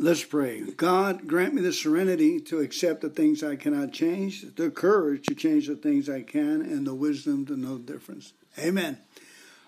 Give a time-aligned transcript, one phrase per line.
[0.00, 0.60] Let's pray.
[0.60, 5.34] God, grant me the serenity to accept the things I cannot change, the courage to
[5.34, 8.32] change the things I can, and the wisdom to know the difference.
[8.56, 8.98] Amen.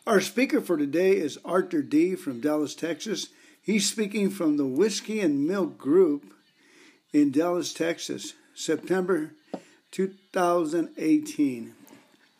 [0.06, 2.14] Our speaker for today is Arthur D.
[2.14, 3.30] from Dallas, Texas.
[3.60, 6.32] He's speaking from the Whiskey and Milk Group
[7.12, 9.32] in Dallas, Texas, September
[9.90, 11.74] 2018.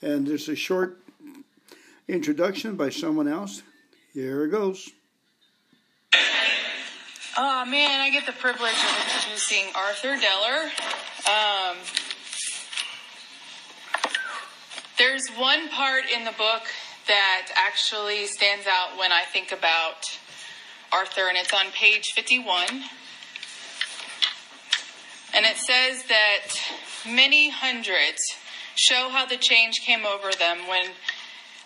[0.00, 1.02] And there's a short
[2.06, 3.64] introduction by someone else.
[4.14, 4.90] Here it goes.
[7.38, 10.64] Oh man, I get the privilege of introducing Arthur Deller.
[11.30, 11.76] Um,
[14.98, 16.62] there's one part in the book
[17.06, 20.18] that actually stands out when I think about
[20.92, 22.66] Arthur, and it's on page 51.
[25.32, 26.48] And it says that
[27.08, 28.20] many hundreds
[28.74, 30.86] show how the change came over them when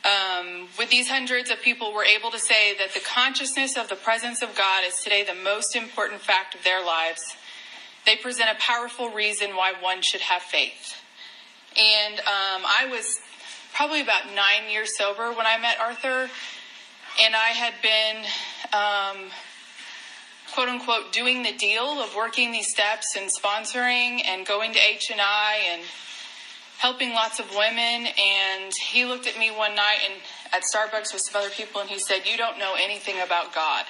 [0.04, 3.96] um, with these hundreds of people, we're able to say that the consciousness of the
[3.96, 7.22] presence of God is today the most important fact of their lives.
[8.04, 11.00] They present a powerful reason why one should have faith.
[11.76, 13.18] And um, I was
[13.72, 16.28] probably about nine years sober when I met Arthur,
[17.22, 18.24] and I had been,
[18.74, 19.30] um,
[20.52, 25.10] quote unquote, doing the deal of working these steps and sponsoring and going to H
[25.10, 25.82] and I and
[26.78, 28.06] helping lots of women.
[28.18, 30.20] And he looked at me one night and
[30.52, 33.84] at Starbucks with some other people, and he said, "You don't know anything about God."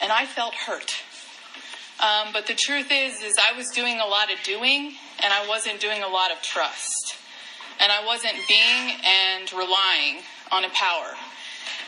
[0.00, 0.94] And I felt hurt.
[2.00, 5.46] Um, but the truth is, is I was doing a lot of doing, and I
[5.46, 7.16] wasn't doing a lot of trust,
[7.78, 11.14] and I wasn't being and relying on a power.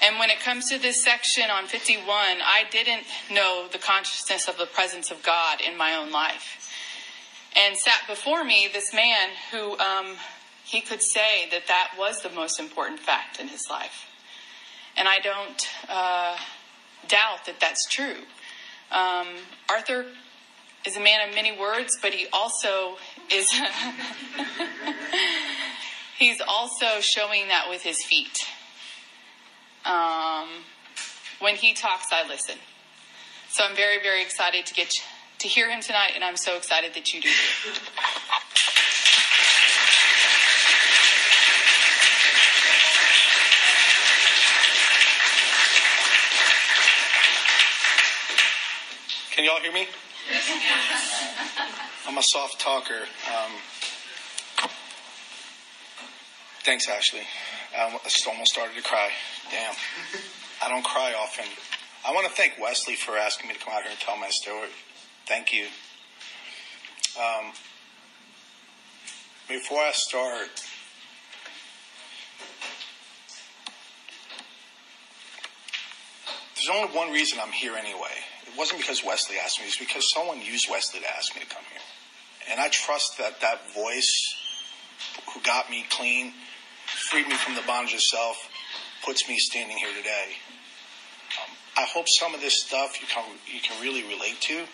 [0.03, 2.07] And when it comes to this section on 51,
[2.41, 6.66] I didn't know the consciousness of the presence of God in my own life
[7.57, 10.17] and sat before me this man who um,
[10.65, 14.07] he could say that that was the most important fact in his life.
[14.97, 16.37] And I don't uh,
[17.09, 18.17] doubt that that's true.
[18.93, 19.29] Um,
[19.71, 20.07] Arthur
[20.87, 22.97] is a man of many words, but he also
[23.33, 23.51] is.
[26.19, 28.39] he's also showing that with his feet.
[29.85, 30.49] Um,
[31.41, 32.57] when he talks, I listen.
[33.51, 34.93] So I'm very, very excited to get
[35.39, 37.29] to hear him tonight, and I'm so excited that you do.
[49.33, 49.87] Can y'all hear me?
[52.09, 52.95] I'm a soft talker.
[53.29, 53.53] Um,
[56.65, 57.21] thanks, Ashley.
[57.77, 59.11] I almost started to cry.
[59.51, 59.75] Damn.
[60.65, 61.45] I don't cry often.
[62.07, 64.31] I want to thank Wesley for asking me to come out here and tell my
[64.31, 64.71] story.
[65.27, 65.67] Thank you.
[67.19, 67.53] Um,
[69.49, 70.51] before I start,
[76.55, 78.23] there's only one reason I'm here anyway.
[78.47, 81.49] It wasn't because Wesley asked me, it's because someone used Wesley to ask me to
[81.49, 81.83] come here.
[82.49, 84.37] And I trust that that voice
[85.35, 86.35] who got me clean,
[87.11, 88.37] freed me from the bondage of self,
[89.05, 90.37] puts me standing here today.
[91.43, 94.67] Um, I hope some of this stuff you can, you can really relate to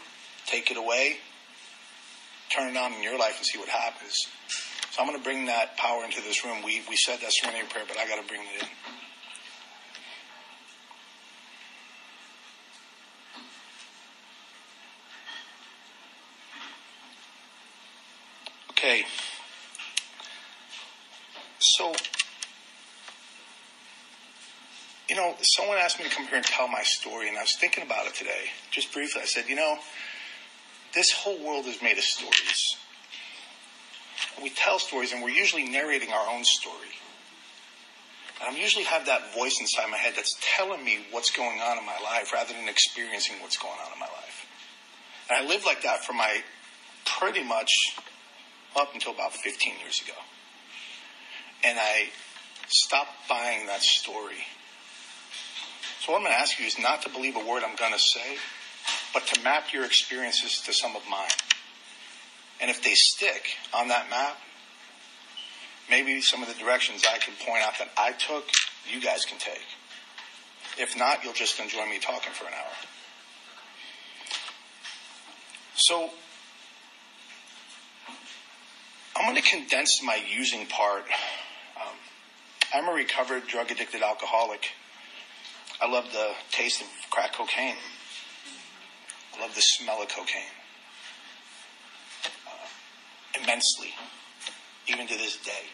[0.47, 1.19] take it away,
[2.51, 4.27] turn it on in your life and see what happens.
[4.91, 6.63] So I'm going to bring that power into this room.
[6.63, 8.69] We, we said that serenity prayer, but I got to bring it in.
[18.73, 19.05] Okay.
[21.61, 21.93] So,
[25.09, 27.57] you know, someone asked me to come here and tell my story, and I was
[27.57, 29.23] thinking about it today, just briefly.
[29.23, 29.77] I said, you know,
[30.95, 32.77] this whole world is made of stories.
[34.43, 36.93] We tell stories and we're usually narrating our own story.
[38.45, 41.79] And I usually have that voice inside my head that's telling me what's going on
[41.79, 44.47] in my life rather than experiencing what's going on in my life.
[45.31, 46.43] And I lived like that for my
[47.05, 47.73] pretty much
[48.77, 50.19] up until about 15 years ago.
[51.65, 52.09] And I
[52.69, 54.45] stopped buying that story.
[56.01, 57.93] So what I'm going to ask you is not to believe a word I'm going
[57.93, 58.37] to say,
[59.13, 61.29] but to map your experiences to some of mine.
[62.61, 64.39] And if they stick on that map,
[65.91, 68.45] maybe some of the directions I can point out that I took,
[68.91, 69.67] you guys can take.
[70.79, 72.73] If not, you'll just enjoy me talking for an hour.
[75.75, 76.11] So,
[79.17, 81.05] I'm going to condense my using part.
[81.77, 81.97] Um,
[82.73, 84.71] I'm a recovered drug addicted alcoholic.
[85.81, 87.77] I love the taste of crack cocaine.
[89.35, 90.43] I love the smell of cocaine
[92.47, 93.91] uh, immensely,
[94.87, 95.67] even to this day.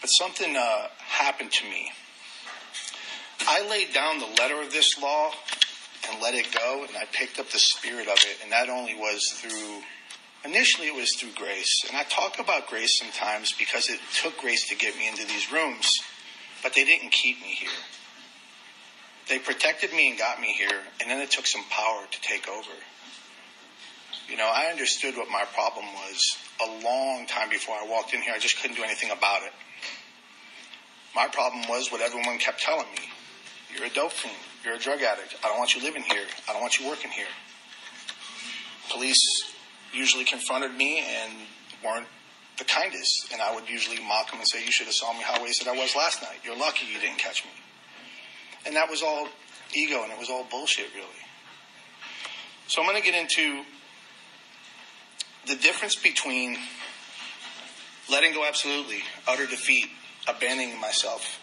[0.00, 1.92] But something uh, happened to me.
[3.46, 5.32] I laid down the letter of this law
[6.10, 8.94] and let it go, and I picked up the spirit of it, and that only
[8.94, 9.82] was through.
[10.44, 14.68] Initially, it was through grace, and I talk about grace sometimes because it took grace
[14.68, 16.00] to get me into these rooms,
[16.62, 17.68] but they didn't keep me here.
[19.30, 22.48] They protected me and got me here, and then it took some power to take
[22.48, 22.74] over.
[24.28, 28.22] You know, I understood what my problem was a long time before I walked in
[28.22, 28.32] here.
[28.34, 29.52] I just couldn't do anything about it.
[31.14, 33.08] My problem was what everyone kept telling me.
[33.72, 34.34] You're a dope fiend.
[34.64, 35.36] You're a drug addict.
[35.44, 36.26] I don't want you living here.
[36.48, 37.30] I don't want you working here.
[38.90, 39.44] Police
[39.92, 41.32] usually confronted me and
[41.84, 42.06] weren't
[42.58, 43.32] the kindest.
[43.32, 45.68] And I would usually mock them and say, You should have saw me how wasted
[45.68, 46.38] I was last night.
[46.44, 47.50] You're lucky you didn't catch me.
[48.66, 49.28] And that was all
[49.74, 51.08] ego and it was all bullshit, really.
[52.66, 53.62] So I'm going to get into
[55.46, 56.56] the difference between
[58.10, 59.86] letting go absolutely, utter defeat,
[60.28, 61.40] abandoning myself,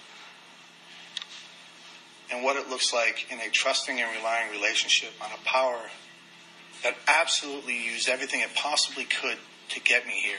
[2.31, 5.79] and what it looks like in a trusting and relying relationship on a power
[6.83, 9.37] that absolutely used everything it possibly could
[9.69, 10.37] to get me here.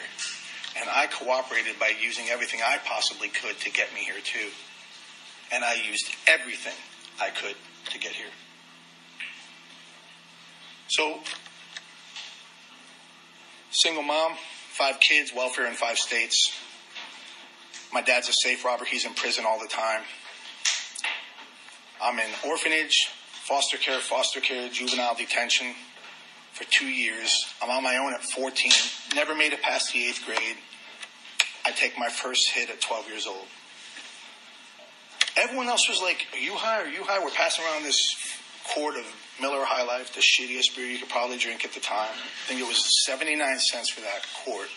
[0.81, 4.51] And I cooperated by using everything I possibly could to get me here too.
[5.53, 6.75] And I used everything
[7.21, 7.57] I could
[7.91, 8.27] to get here.
[10.89, 11.19] So,
[13.71, 14.33] single mom,
[14.73, 16.53] five kids, welfare in five states.
[17.93, 18.85] My dad's a safe robber.
[18.85, 20.03] He's in prison all the time.
[22.03, 23.09] I'm in orphanage,
[23.45, 25.75] foster care, foster care, juvenile detention
[26.53, 27.47] for two years.
[27.63, 28.73] I'm on my own at 14.
[29.15, 30.57] Never made it past the eighth grade.
[31.65, 33.47] I take my first hit at 12 years old.
[35.39, 36.83] Everyone else was like, Are you high?
[36.83, 37.23] Are you high?
[37.23, 38.17] We're passing around this
[38.75, 39.05] quart of
[39.41, 42.11] Miller High Life, the shittiest beer you could probably drink at the time.
[42.11, 44.69] I think it was 79 cents for that quart.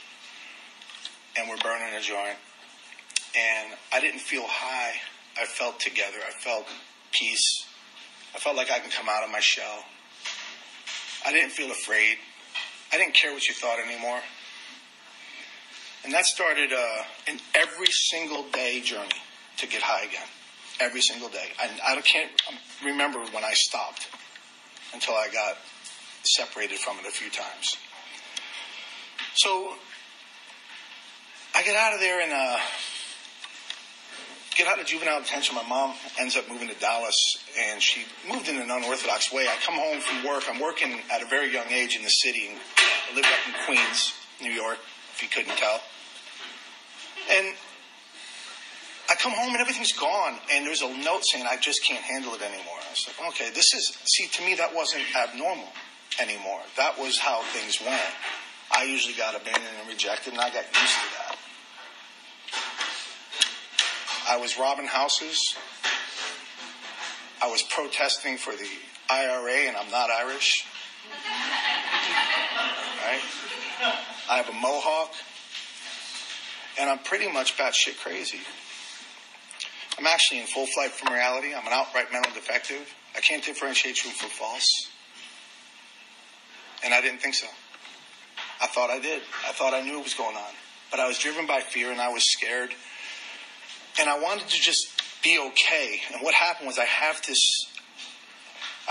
[1.36, 2.38] And we're burning a joint.
[3.36, 4.94] And I didn't feel high.
[5.42, 6.18] I felt together.
[6.28, 6.68] I felt
[7.12, 7.66] peace.
[8.36, 9.84] I felt like I can come out of my shell.
[11.26, 12.18] I didn't feel afraid.
[12.94, 14.20] I didn't care what you thought anymore.
[16.04, 19.10] And that started uh, an every single day journey
[19.58, 20.28] to get high again.
[20.82, 21.50] Every single day.
[21.60, 22.32] I, I can't
[22.84, 24.08] remember when I stopped
[24.96, 25.58] until I got
[26.24, 27.78] separated from it a few times.
[29.36, 29.76] So
[31.56, 32.58] I get out of there and uh,
[34.58, 35.56] get out of juvenile detention.
[35.56, 39.48] My mom ends up moving to Dallas, and she moved in an unorthodox way.
[39.48, 40.46] I come home from work.
[40.50, 42.50] I'm working at a very young age in the city.
[42.50, 44.80] I lived up in Queens, New York,
[45.14, 45.80] if you couldn't tell.
[47.30, 47.56] And
[49.12, 52.34] I come home and everything's gone, and there's a note saying I just can't handle
[52.34, 52.80] it anymore.
[52.80, 55.68] I was like, okay, this is see to me that wasn't abnormal
[56.18, 56.62] anymore.
[56.78, 58.00] That was how things went.
[58.72, 61.38] I usually got abandoned and rejected, and I got used to that.
[64.30, 65.58] I was robbing houses.
[67.44, 68.70] I was protesting for the
[69.10, 70.66] IRA, and I'm not Irish.
[73.04, 73.22] Right?
[74.30, 75.12] I have a mohawk,
[76.80, 78.40] and I'm pretty much batshit crazy.
[80.02, 81.54] I'm actually in full flight from reality.
[81.54, 82.92] I'm an outright mental defective.
[83.16, 84.90] I can't differentiate true from false.
[86.84, 87.46] And I didn't think so.
[88.60, 89.22] I thought I did.
[89.48, 90.54] I thought I knew what was going on.
[90.90, 92.72] But I was driven by fear and I was scared.
[94.00, 94.88] And I wanted to just
[95.22, 96.02] be okay.
[96.12, 97.68] And what happened was I have this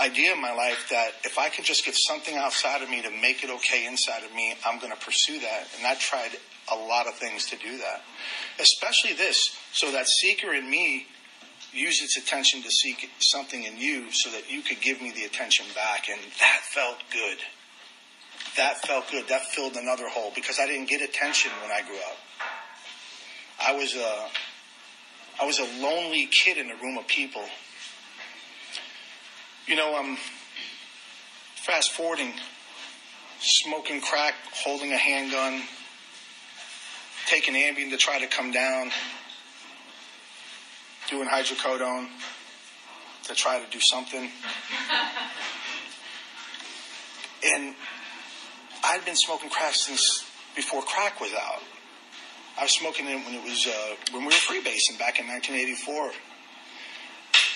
[0.01, 3.09] idea in my life that if I can just get something outside of me to
[3.09, 5.67] make it okay inside of me, I'm going to pursue that.
[5.77, 6.31] And I tried
[6.71, 8.01] a lot of things to do that.
[8.59, 11.07] Especially this, so that seeker in me
[11.73, 15.23] used its attention to seek something in you so that you could give me the
[15.23, 16.09] attention back.
[16.09, 17.37] And that felt good.
[18.57, 19.27] That felt good.
[19.29, 22.17] That filled another hole because I didn't get attention when I grew up.
[23.63, 24.27] I was a,
[25.41, 27.43] I was a lonely kid in a room of people.
[29.67, 30.17] You know, I'm
[31.55, 32.33] fast forwarding,
[33.39, 35.61] smoking crack, holding a handgun,
[37.41, 38.91] taking Ambien to try to come down,
[41.09, 42.07] doing hydrocodone
[43.23, 44.29] to try to do something.
[47.43, 47.73] And
[48.83, 51.63] I'd been smoking crack since before crack was out.
[52.55, 56.11] I was smoking it when it was uh, when we were freebasing back in 1984.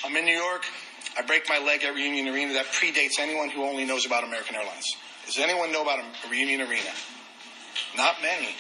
[0.04, 0.66] I'm in New York.
[1.16, 2.54] I break my leg at Reunion Arena.
[2.54, 4.98] That predates anyone who only knows about American Airlines.
[5.28, 6.90] Does anyone know about a Reunion Arena?
[7.96, 8.56] Not many.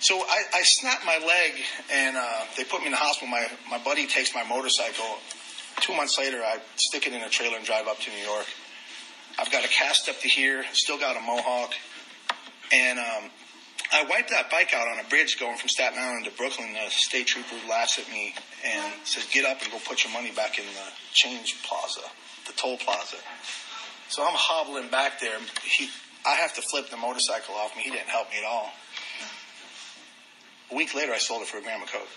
[0.00, 1.52] So I, I snapped my leg,
[1.92, 3.28] and uh, they put me in the hospital.
[3.28, 5.18] My my buddy takes my motorcycle.
[5.80, 8.46] Two months later, I stick it in a trailer and drive up to New York.
[9.38, 11.72] I've got a cast up to here, still got a mohawk,
[12.72, 13.30] and um,
[13.92, 16.72] I wiped that bike out on a bridge going from Staten Island to Brooklyn.
[16.72, 18.34] The state trooper laughs at me
[18.64, 22.00] and says, "Get up and go put your money back in the change plaza,
[22.46, 23.16] the toll plaza."
[24.08, 25.38] So I'm hobbling back there.
[25.62, 25.88] He,
[26.26, 27.82] I have to flip the motorcycle off me.
[27.82, 28.72] He didn't help me at all.
[30.70, 32.08] A week later, I sold it for a gram of coke.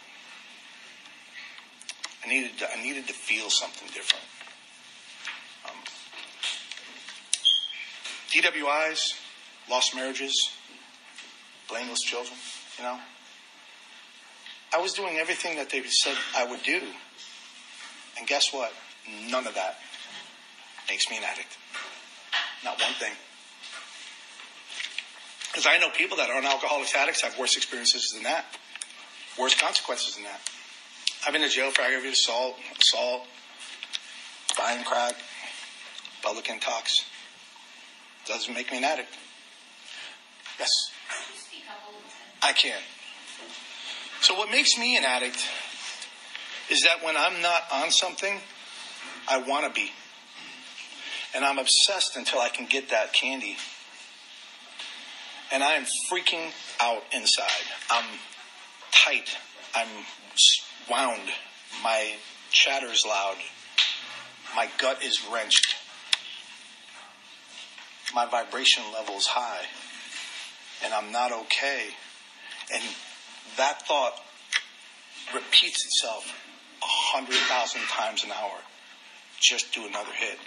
[2.26, 4.24] I needed to, I needed to feel something different.
[5.66, 5.78] Um,
[8.32, 9.14] DWIs,
[9.70, 10.52] lost marriages,
[11.70, 12.38] blameless children,
[12.78, 13.00] you know.
[14.74, 16.82] I was doing everything that they said I would do.
[18.18, 18.74] And guess what?
[19.30, 19.78] None of that
[20.90, 21.58] makes me an addict.
[22.64, 23.14] Not one thing.
[25.58, 28.46] Because I know people that aren't alcoholics addicts have worse experiences than that,
[29.40, 30.40] worse consequences than that.
[31.26, 33.24] I've been to jail for aggravated assault, assault,
[34.56, 35.16] buying crack,
[36.22, 37.08] public intox.
[38.28, 39.10] Doesn't make me an addict.
[40.60, 40.70] Yes.
[42.44, 42.78] I can.
[44.22, 45.44] So what makes me an addict
[46.70, 48.42] is that when I'm not on something,
[49.28, 49.90] I want to be.
[51.34, 53.58] And I'm obsessed until I can get that candy.
[55.52, 56.52] And I am freaking
[56.82, 57.48] out inside.
[57.90, 58.06] I'm
[58.92, 59.38] tight.
[59.76, 59.88] I'm
[60.90, 61.30] wound.
[61.84, 62.16] My
[62.52, 63.38] chatter is loud.
[64.56, 65.76] My gut is wrenched.
[68.14, 69.66] My vibration level is high.
[70.84, 71.88] And I'm not okay.
[72.74, 72.84] And
[73.58, 74.22] that thought
[75.34, 76.26] repeats itself
[76.82, 78.58] a hundred thousand times an hour.
[79.40, 80.38] Just do another hit.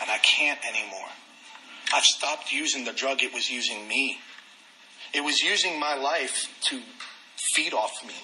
[0.00, 1.08] And I can't anymore.
[1.92, 3.22] I've stopped using the drug.
[3.22, 4.18] It was using me.
[5.12, 6.80] It was using my life to
[7.54, 8.14] feed off me.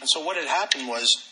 [0.00, 1.28] And so what had happened was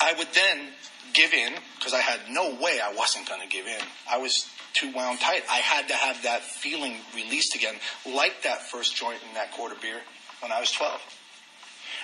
[0.00, 0.68] I would then
[1.12, 3.80] give in because I had no way I wasn't going to give in.
[4.10, 5.42] I was too wound tight.
[5.50, 7.74] I had to have that feeling released again,
[8.04, 10.00] like that first joint in that quarter beer
[10.40, 11.00] when I was 12.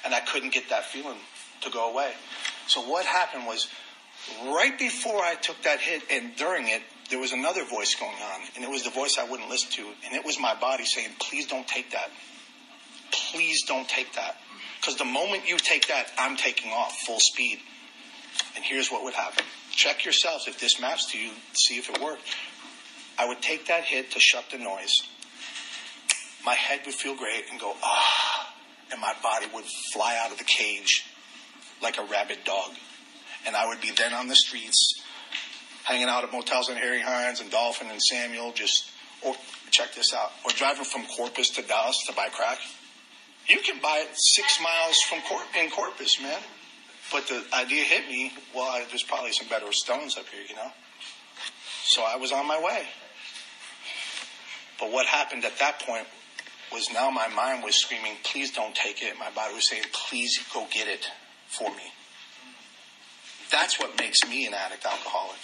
[0.05, 1.19] And I couldn't get that feeling
[1.61, 2.13] to go away.
[2.67, 3.69] So what happened was
[4.47, 8.41] right before I took that hit and during it, there was another voice going on.
[8.57, 9.83] And it was the voice I wouldn't listen to.
[10.07, 12.11] And it was my body saying, please don't take that.
[13.13, 14.39] Please don't take that.
[14.81, 17.61] Because the moment you take that, I'm taking off full speed.
[18.57, 19.45] And here's what would happen.
[19.73, 22.23] Check yourselves if this maps to you, see if it worked.
[23.19, 25.03] I would take that hit to shut the noise.
[26.47, 28.55] My head would feel great and go, ah,
[28.91, 31.05] and my body would fly out of the cage
[31.83, 32.71] like a rabid dog.
[33.47, 35.02] And I would be then on the streets,
[35.85, 38.91] hanging out at motels in Harry Hines and Dolphin and Samuell, just,
[39.25, 39.35] or
[39.71, 42.59] check this out, or driving from Corpus to Dallas to buy crack.
[43.49, 46.41] You can buy it six uh, miles from Cor- in Corpus, man.
[47.11, 50.71] But the idea hit me, well, there's probably some better stones up here, you know?
[51.85, 52.87] So I was on my way.
[54.79, 56.07] But what happened at that point
[56.73, 59.19] was now my mind was screaming, please don't take it.
[59.19, 61.07] My body was saying, please go get it
[61.49, 61.93] for me.
[63.51, 65.39] That's what makes me an addict alcoholic.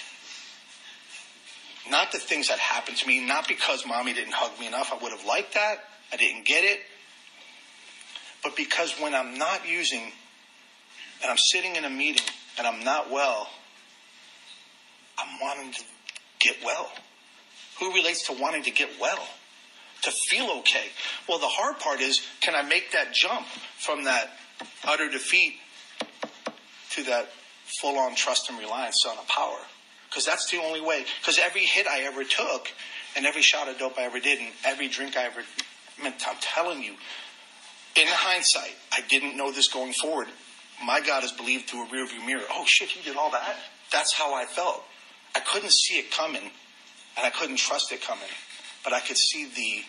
[1.90, 4.92] Not the things that happened to me, not because mommy didn't hug me enough.
[4.92, 5.78] I would have liked that.
[6.12, 6.80] I didn't get it
[8.42, 10.12] but because when I'm not using
[11.22, 12.26] and I'm sitting in a meeting
[12.56, 13.48] and I'm not well,
[15.18, 15.82] I'm wanting to
[16.38, 16.90] get well.
[17.80, 19.26] Who relates to wanting to get well?
[20.02, 20.86] To feel okay.
[21.28, 23.46] Well, the hard part is can I make that jump
[23.78, 24.30] from that
[24.86, 25.54] utter defeat
[26.90, 27.28] to that
[27.80, 29.58] full on trust and reliance on a power?
[30.08, 31.04] Because that's the only way.
[31.20, 32.68] Because every hit I ever took,
[33.16, 35.40] and every shot of dope I ever did, and every drink I ever,
[36.02, 36.94] I'm telling you,
[37.96, 40.28] in hindsight, I didn't know this going forward.
[40.84, 42.44] My God is believed through a rearview mirror.
[42.50, 43.56] Oh shit, he did all that?
[43.92, 44.84] That's how I felt.
[45.34, 48.28] I couldn't see it coming, and I couldn't trust it coming,
[48.84, 49.84] but I could see the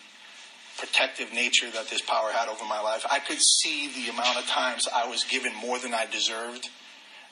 [0.78, 3.04] protective nature that this power had over my life.
[3.10, 6.68] I could see the amount of times I was given more than I deserved,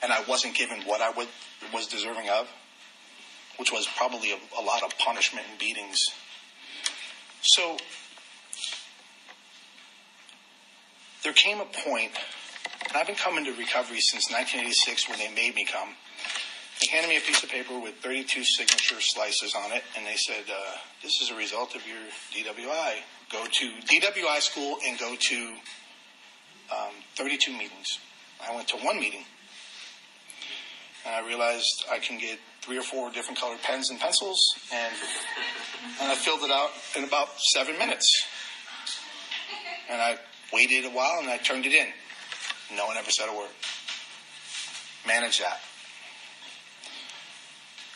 [0.01, 1.27] and I wasn't given what I would,
[1.73, 2.47] was deserving of,
[3.59, 5.99] which was probably a, a lot of punishment and beatings.
[7.41, 7.77] So
[11.23, 12.11] there came a point,
[12.87, 15.89] and I've been coming to recovery since 1986 when they made me come.
[16.79, 20.15] They handed me a piece of paper with 32 signature slices on it, and they
[20.15, 21.97] said, uh, This is a result of your
[22.31, 22.93] DWI.
[23.31, 25.53] Go to DWI school and go to
[26.71, 27.99] um, 32 meetings.
[28.47, 29.25] I went to one meeting,
[31.05, 34.39] and I realized I can get three or four different colored pens and pencils,
[34.73, 34.93] and,
[36.01, 38.25] and I filled it out in about seven minutes.
[39.89, 40.19] And I
[40.51, 41.87] Waited a while and I turned it in.
[42.75, 43.49] No one ever said a word.
[45.07, 45.59] Manage that.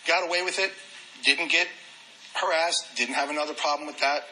[0.08, 0.72] Got away with it.
[1.24, 1.67] Didn't get
[2.36, 2.96] harassed.
[2.96, 4.25] Didn't have another problem with that.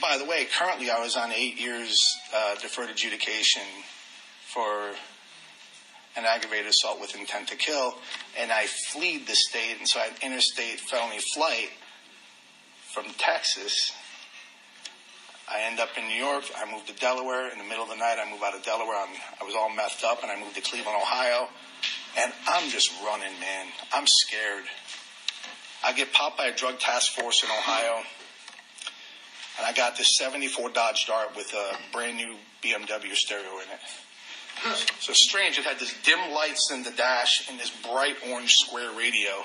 [0.00, 1.98] by the way, currently I was on eight years
[2.34, 3.62] uh, deferred adjudication
[4.46, 4.92] for
[6.16, 7.94] an aggravated assault with intent to kill,
[8.38, 11.70] and I fled the state, and so I had interstate felony flight
[12.92, 13.92] from Texas.
[15.52, 16.44] I end up in New York.
[16.56, 17.50] I moved to Delaware.
[17.50, 18.96] In the middle of the night, I move out of Delaware.
[18.96, 21.48] I'm, I was all messed up, and I moved to Cleveland, Ohio.
[22.16, 23.66] And I'm just running, man.
[23.92, 24.64] I'm scared.
[25.84, 28.02] I get popped by a drug task force in Ohio,
[29.58, 33.80] and I got this 74 Dodge Dart with a brand new BMW stereo in it.
[35.00, 38.90] So strange, it had this dim lights in the dash and this bright orange square
[38.96, 39.44] radio.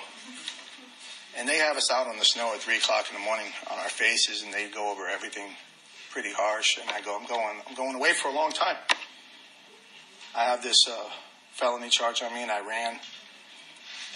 [1.37, 3.77] And they have us out on the snow at three o'clock in the morning on
[3.79, 5.49] our faces, and they go over everything
[6.11, 6.77] pretty harsh.
[6.79, 8.77] And I go, I'm going, I'm going away for a long time.
[10.35, 11.09] I have this uh,
[11.53, 12.99] felony charge on me, and I ran,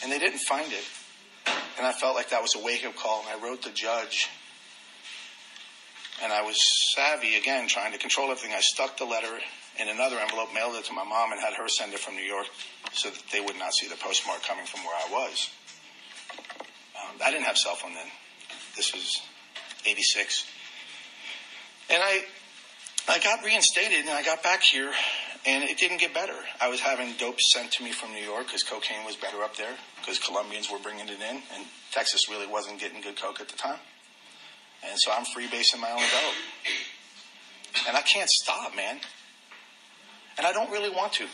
[0.02, 0.86] and they didn't find it.
[1.78, 4.30] And I felt like that was a wake up call, and I wrote the judge.
[6.24, 6.58] And I was
[6.96, 8.56] savvy again, trying to control everything.
[8.56, 9.40] I stuck the letter
[9.80, 12.24] in another envelope, mailed it to my mom, and had her send it from New
[12.24, 12.48] York
[12.94, 15.50] so that they would not see the postmark coming from where I was.
[16.96, 18.08] Um, I didn't have cell phone then.
[18.76, 19.22] This was
[19.86, 20.46] 86.
[21.90, 22.24] And I,
[23.08, 24.92] I got reinstated and I got back here
[25.46, 26.36] and it didn't get better.
[26.62, 29.58] I was having dope sent to me from New York because cocaine was better up
[29.58, 33.50] there because Colombians were bringing it in and Texas really wasn't getting good coke at
[33.50, 33.80] the time.
[34.88, 36.36] And so I'm freebasing my own dope.
[37.88, 39.00] And I can't stop, man.
[40.38, 41.26] And I don't really want to.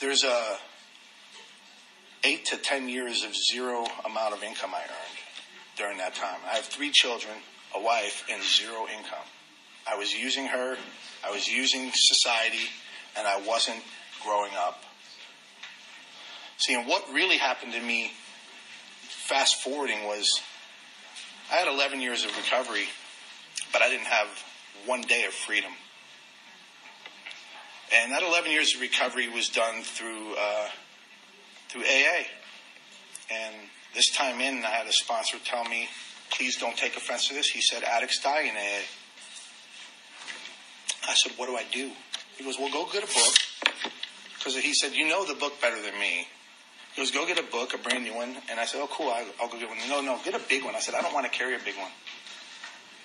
[0.00, 0.56] There's a
[2.24, 5.18] eight to ten years of zero amount of income I earned
[5.76, 6.38] during that time.
[6.50, 7.34] I have three children,
[7.74, 9.26] a wife, and zero income.
[9.90, 10.76] I was using her,
[11.26, 12.70] I was using society,
[13.16, 13.82] and I wasn't
[14.22, 14.82] growing up.
[16.56, 18.12] See, and what really happened to me,
[19.26, 20.40] fast forwarding, was
[21.50, 22.86] I had 11 years of recovery,
[23.72, 24.28] but I didn't have
[24.86, 25.72] one day of freedom.
[27.92, 30.68] And that 11 years of recovery was done through uh,
[31.68, 32.24] through AA.
[33.30, 33.54] And
[33.94, 35.88] this time in, I had a sponsor tell me,
[36.30, 38.82] "Please don't take offense to this." He said, "Addicts die in AA."
[41.08, 41.90] I said, "What do I do?"
[42.36, 43.82] He goes, "Well, go get a book."
[44.38, 46.26] Because he said, "You know the book better than me."
[46.94, 49.10] He goes, "Go get a book, a brand new one." And I said, "Oh, cool.
[49.10, 50.74] I'll, I'll go get one." No, no, get a big one.
[50.74, 51.90] I said, "I don't want to carry a big one.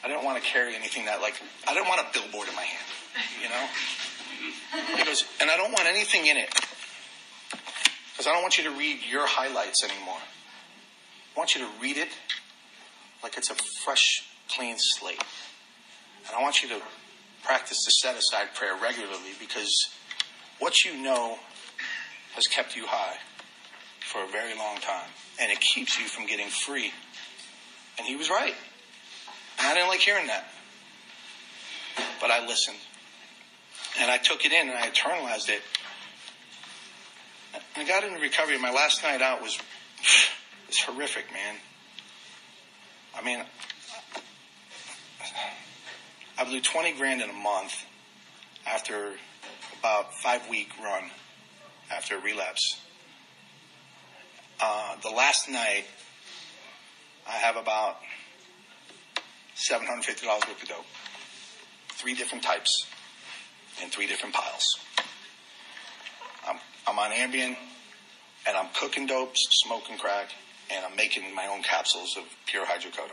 [0.04, 2.64] I didn't want to carry anything that like I didn't want a billboard in my
[2.64, 2.88] hand,
[3.42, 3.68] you know."
[4.98, 6.50] He goes, "And I don't want anything in it
[8.12, 10.22] because I don't want you to read your highlights anymore.
[11.36, 12.10] I want you to read it
[13.24, 15.24] like it's a fresh, clean slate,
[16.28, 16.82] and I want you to."
[17.44, 19.90] practice the set aside prayer regularly because
[20.60, 21.38] what you know
[22.36, 23.18] has kept you high
[24.02, 26.92] for a very long time and it keeps you from getting free.
[27.98, 28.54] And he was right.
[29.58, 30.46] And I didn't like hearing that.
[32.22, 32.78] But I listened.
[33.98, 35.62] And I took it in and I internalized it.
[37.76, 38.58] I got into recovery.
[38.58, 39.58] My last night out was,
[40.68, 41.56] it's horrific, man.
[43.16, 43.44] I mean,
[46.38, 47.86] I blew 20 grand in a month
[48.68, 49.14] after
[49.80, 51.04] about five week run
[51.92, 52.80] after a relapse.
[54.60, 55.86] Uh, the last night,
[57.28, 57.98] I have about
[59.56, 60.86] $750 worth of dope.
[61.90, 62.86] Three different types
[63.82, 64.66] in three different piles.
[66.48, 67.56] I'm, I'm on Ambien
[68.48, 70.30] and I'm cooking dopes, smoking crack,
[70.72, 73.12] and I'm making my own capsules of pure hydrocodone.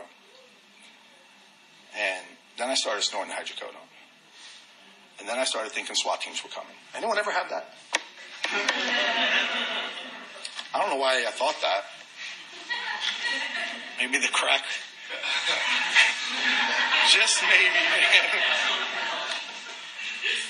[1.97, 2.25] And
[2.57, 3.75] then I started snorting hydrocodone.
[5.19, 6.75] And then I started thinking SWAT teams were coming.
[6.95, 7.73] Anyone ever have that?
[10.73, 11.83] I don't know why I thought that.
[13.99, 14.61] Maybe the crack.
[17.09, 18.03] Just maybe, man.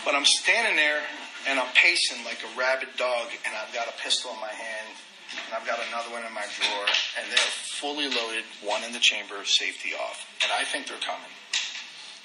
[0.07, 1.01] But I'm standing there
[1.49, 4.95] and I'm pacing like a rabid dog, and I've got a pistol in my hand,
[5.35, 6.85] and I've got another one in my drawer,
[7.19, 10.25] and they're fully loaded, one in the chamber, safety off.
[10.41, 11.27] And I think they're coming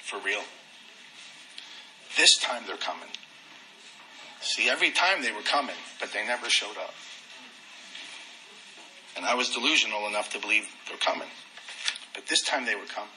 [0.01, 0.39] for real.
[2.15, 3.09] This time they're coming.
[4.39, 6.93] See, every time they were coming, but they never showed up.
[9.17, 11.27] And I was delusional enough to believe they're coming.
[12.13, 13.09] But this time they would come.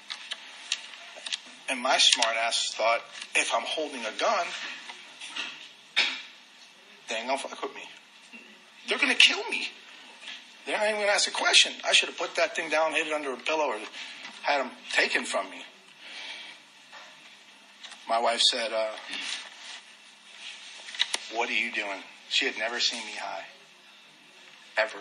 [1.69, 3.01] And my smart ass thought,
[3.35, 4.47] if I'm holding a gun,
[7.09, 7.83] they ain't gonna fuck with me.
[8.89, 9.69] They're gonna kill me.
[10.65, 11.73] They're not even gonna ask a question.
[11.85, 13.79] I should have put that thing down, hid it under a pillow, or
[14.43, 15.63] had them taken from me
[18.09, 18.91] my wife said, uh,
[21.35, 22.03] What are you doing?
[22.29, 23.45] She had never seen me high.
[24.77, 24.99] Ever.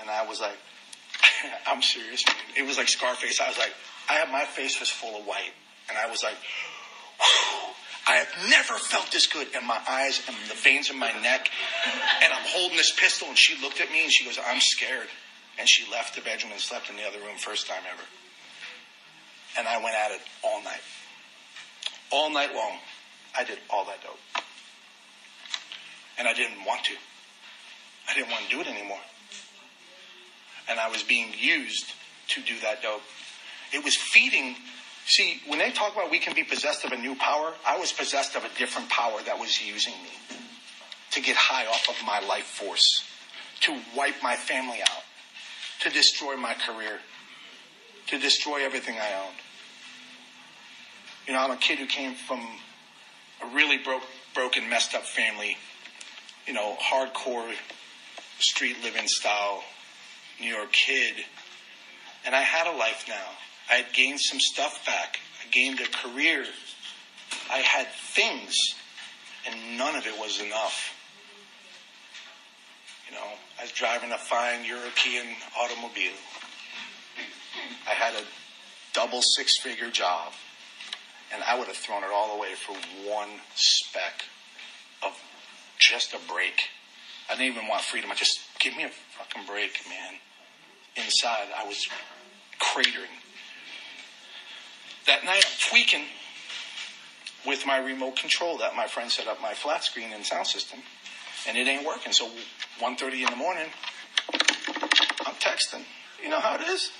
[0.00, 0.56] And I was like,
[1.66, 2.26] I'm serious.
[2.26, 2.36] Man.
[2.56, 3.40] It was like Scarface.
[3.40, 3.72] I was like,
[4.08, 5.52] I had my face was full of white,
[5.88, 6.36] and I was like,
[8.08, 9.46] I have never felt this good.
[9.54, 11.48] And my eyes and the veins in my neck,
[12.22, 15.08] and I'm holding this pistol, and she looked at me and she goes, I'm scared.
[15.58, 18.02] And she left the bedroom and slept in the other room, first time ever.
[19.58, 20.80] And I went at it all night.
[22.10, 22.78] All night long,
[23.36, 24.18] I did all that dope.
[26.18, 26.94] And I didn't want to.
[28.08, 29.00] I didn't want to do it anymore.
[30.68, 31.92] And I was being used
[32.28, 33.02] to do that dope.
[33.72, 34.56] It was feeding.
[35.06, 37.92] See, when they talk about we can be possessed of a new power, I was
[37.92, 40.38] possessed of a different power that was using me
[41.12, 43.04] to get high off of my life force,
[43.60, 45.02] to wipe my family out,
[45.80, 46.98] to destroy my career,
[48.08, 49.36] to destroy everything I owned.
[51.26, 52.40] You know, I'm a kid who came from
[53.42, 54.02] a really broke,
[54.34, 55.56] broken, messed up family.
[56.46, 57.52] You know, hardcore
[58.38, 59.62] street living style
[60.40, 61.14] New York kid.
[62.24, 63.28] And I had a life now.
[63.70, 65.20] I had gained some stuff back.
[65.44, 66.44] I gained a career.
[67.50, 68.56] I had things,
[69.46, 70.96] and none of it was enough.
[73.08, 73.26] You know,
[73.58, 75.26] I was driving a fine European
[75.60, 76.18] automobile.
[77.88, 78.24] I had a
[78.92, 80.32] double six figure job,
[81.32, 82.74] and I would have thrown it all away for
[83.08, 84.24] one speck
[85.04, 85.16] of
[85.78, 86.68] just a break.
[87.28, 88.10] I didn't even want freedom.
[88.10, 90.18] I just give me a fucking break, man.
[90.96, 91.88] Inside, I was
[92.60, 93.19] cratering.
[95.10, 96.04] That night, I'm tweaking
[97.44, 100.78] with my remote control that my friend set up my flat screen and sound system,
[101.48, 102.12] and it ain't working.
[102.12, 102.28] So
[102.78, 103.66] 1.30 in the morning,
[105.26, 105.82] I'm texting.
[106.22, 106.92] You know how it is?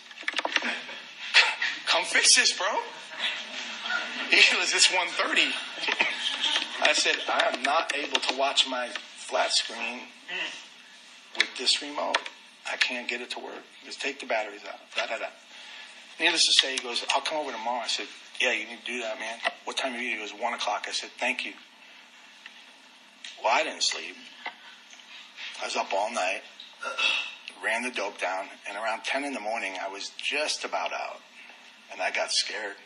[1.86, 2.66] Come fix this, bro.
[4.30, 5.52] He goes, it's 1.30.
[6.82, 10.00] I said, I am not able to watch my flat screen
[11.36, 12.18] with this remote.
[12.70, 13.62] I can't get it to work.
[13.84, 14.80] Just take the batteries out.
[14.96, 15.26] Da, da, da.
[16.20, 17.80] Needless to say, he goes, I'll come over tomorrow.
[17.80, 18.06] I said,
[18.40, 19.38] yeah, you need to do that, man.
[19.64, 20.11] What time are you?
[20.11, 20.85] He goes, one o'clock.
[20.87, 21.52] I said, thank you.
[23.42, 24.14] Well, I didn't sleep.
[25.62, 26.42] I was up all night,
[27.64, 31.20] ran the dope down, and around 10 in the morning, I was just about out.
[31.90, 32.76] And I got scared.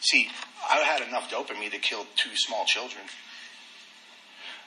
[0.00, 0.28] See,
[0.68, 3.02] I had enough dope in me to kill two small children.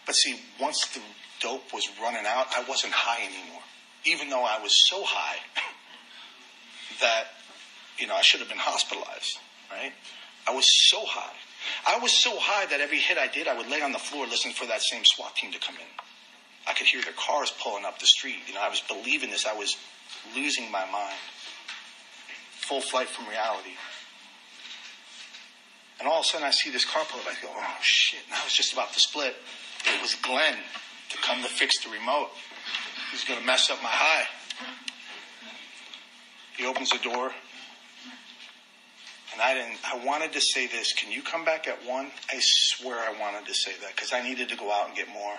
[0.06, 1.02] But see, once the
[1.40, 3.62] dope was running out, I wasn't high anymore.
[4.06, 5.38] Even though I was so high
[7.02, 7.28] that,
[7.98, 9.40] you know, I should have been hospitalized,
[9.72, 9.94] right?
[10.48, 11.34] I was so high.
[11.88, 14.28] I was so high that every hit I did, I would lay on the floor
[14.28, 15.88] listening for that same SWAT team to come in.
[16.68, 18.38] I could hear their cars pulling up the street.
[18.48, 19.46] You know, I was believing this.
[19.46, 19.78] I was
[20.36, 21.18] losing my mind.
[22.62, 23.78] Full flight from reality.
[26.00, 27.28] And all of a sudden I see this car pull up.
[27.28, 29.36] I go, oh shit, now was just about to split.
[29.86, 30.56] It was Glenn
[31.10, 32.30] to come to fix the remote.
[33.12, 34.26] He's going to mess up my high.
[36.58, 37.32] He opens the door.
[39.36, 40.94] And I didn't, I wanted to say this.
[40.94, 42.08] Can you come back at one?
[42.30, 45.10] I swear I wanted to say that because I needed to go out and get
[45.10, 45.36] more.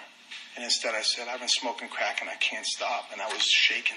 [0.54, 3.06] And instead I said, I've been smoking crack and I can't stop.
[3.10, 3.96] And I was shaking.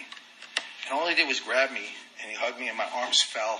[0.85, 1.83] And all he did was grab me
[2.21, 3.59] and he hugged me and my arms fell.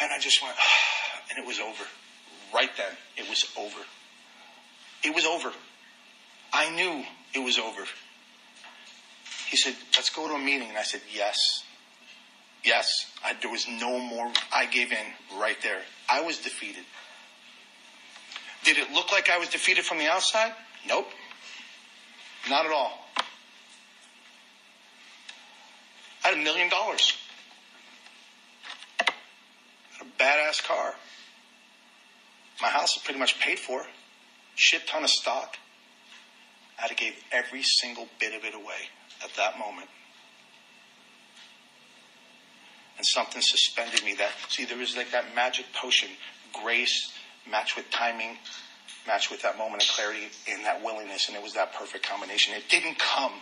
[0.00, 0.56] And I just went,
[1.30, 1.84] and it was over.
[2.52, 3.80] Right then, it was over.
[5.04, 5.52] It was over.
[6.52, 7.84] I knew it was over.
[9.48, 10.70] He said, let's go to a meeting.
[10.70, 11.62] And I said, yes.
[12.64, 13.06] Yes.
[13.24, 14.30] I, there was no more.
[14.52, 15.80] I gave in right there.
[16.08, 16.84] I was defeated.
[18.64, 20.52] Did it look like I was defeated from the outside?
[20.86, 21.08] Nope.
[22.48, 23.06] Not at all.
[26.24, 27.16] I had a million dollars.
[29.00, 30.94] A badass car.
[32.60, 33.84] My house is pretty much paid for.
[34.56, 35.56] Shit ton of stock.
[36.80, 38.88] I'd have gave every single bit of it away
[39.22, 39.88] at that moment.
[42.98, 46.08] And something suspended me that, see, there was like that magic potion,
[46.52, 47.12] grace
[47.48, 48.36] matched with timing,
[49.06, 51.28] matched with that moment of clarity and that willingness.
[51.28, 52.54] And it was that perfect combination.
[52.54, 53.32] It didn't come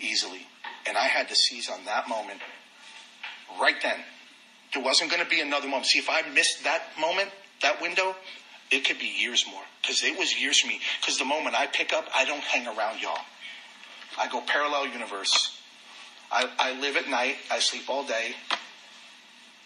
[0.00, 0.46] easily.
[0.86, 2.40] And I had to seize on that moment
[3.60, 3.98] right then.
[4.74, 5.86] There wasn't going to be another moment.
[5.86, 7.30] See, if I missed that moment,
[7.62, 8.14] that window,
[8.70, 10.80] it could be years more because it was years for me.
[11.00, 13.18] Because the moment I pick up, I don't hang around y'all.
[14.18, 15.58] I go parallel universe.
[16.30, 17.36] I, I live at night.
[17.50, 18.34] I sleep all day.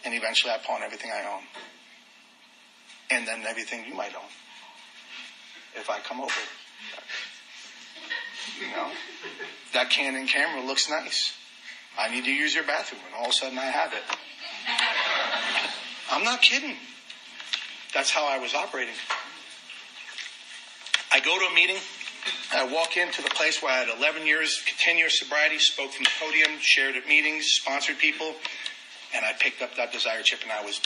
[0.05, 1.43] And eventually I pawn everything I own.
[3.11, 4.31] And then everything you might own.
[5.75, 6.33] If I come over.
[8.61, 8.91] You know,
[9.73, 11.33] that Canon camera looks nice.
[11.99, 13.01] I need to use your bathroom.
[13.07, 14.03] And all of a sudden I have it.
[16.11, 16.77] I'm not kidding.
[17.95, 18.95] That's how I was operating.
[21.11, 21.77] I go to a meeting.
[22.55, 26.05] I walk into the place where I had 11 years, 10 years sobriety, spoke from
[26.05, 28.35] the podium, shared at meetings, sponsored people,
[29.15, 30.81] and I picked up that desire chip and I was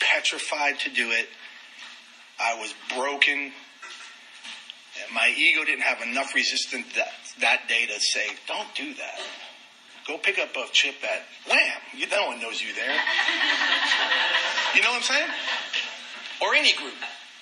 [0.00, 1.28] petrified to do it.
[2.40, 3.52] I was broken.
[5.12, 9.20] My ego didn't have enough resistance that, that day to say, don't do that.
[10.06, 11.80] Go pick up a chip at Wham.
[11.96, 12.92] You, no one knows you there.
[14.74, 15.30] you know what I'm saying?
[16.42, 16.94] Or any group.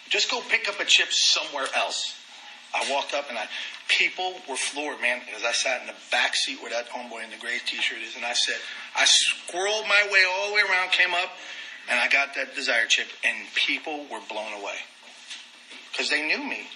[0.09, 2.15] Just go pick up a chip somewhere else.
[2.75, 3.47] I walked up and I,
[3.89, 7.31] people were floored, man, as I sat in the back seat where that homeboy in
[7.31, 8.57] the gray t-shirt is, and I said,
[8.97, 11.31] I squirreled my way all the way around, came up,
[11.91, 14.77] and I got that desire chip, and people were blown away.
[15.91, 16.67] Because they knew me.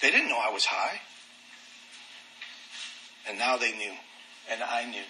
[0.00, 1.00] They didn't know I was high.
[3.28, 3.92] And now they knew.
[4.50, 5.04] And I knew.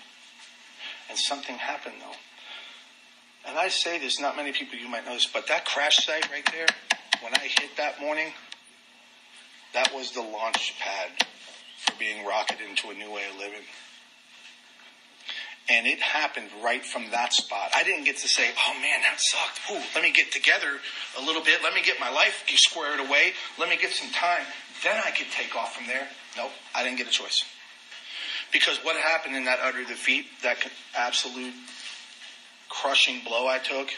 [1.09, 2.17] And something happened though.
[3.49, 6.31] And I say this, not many people you might know this, but that crash site
[6.31, 6.67] right there,
[7.23, 8.33] when I hit that morning,
[9.75, 11.27] that was the launch pad
[11.79, 13.65] for being rocketed into a new way of living.
[15.69, 17.71] And it happened right from that spot.
[17.75, 19.61] I didn't get to say, oh man, that sucked.
[19.71, 20.69] Ooh, let me get together
[21.19, 21.63] a little bit.
[21.63, 23.33] Let me get my life squared away.
[23.59, 24.45] Let me get some time.
[24.83, 26.09] Then I could take off from there.
[26.37, 27.45] Nope, I didn't get a choice.
[28.53, 30.59] Because what happened in that utter defeat, that
[30.97, 31.55] absolute
[32.69, 33.89] crushing blow I took,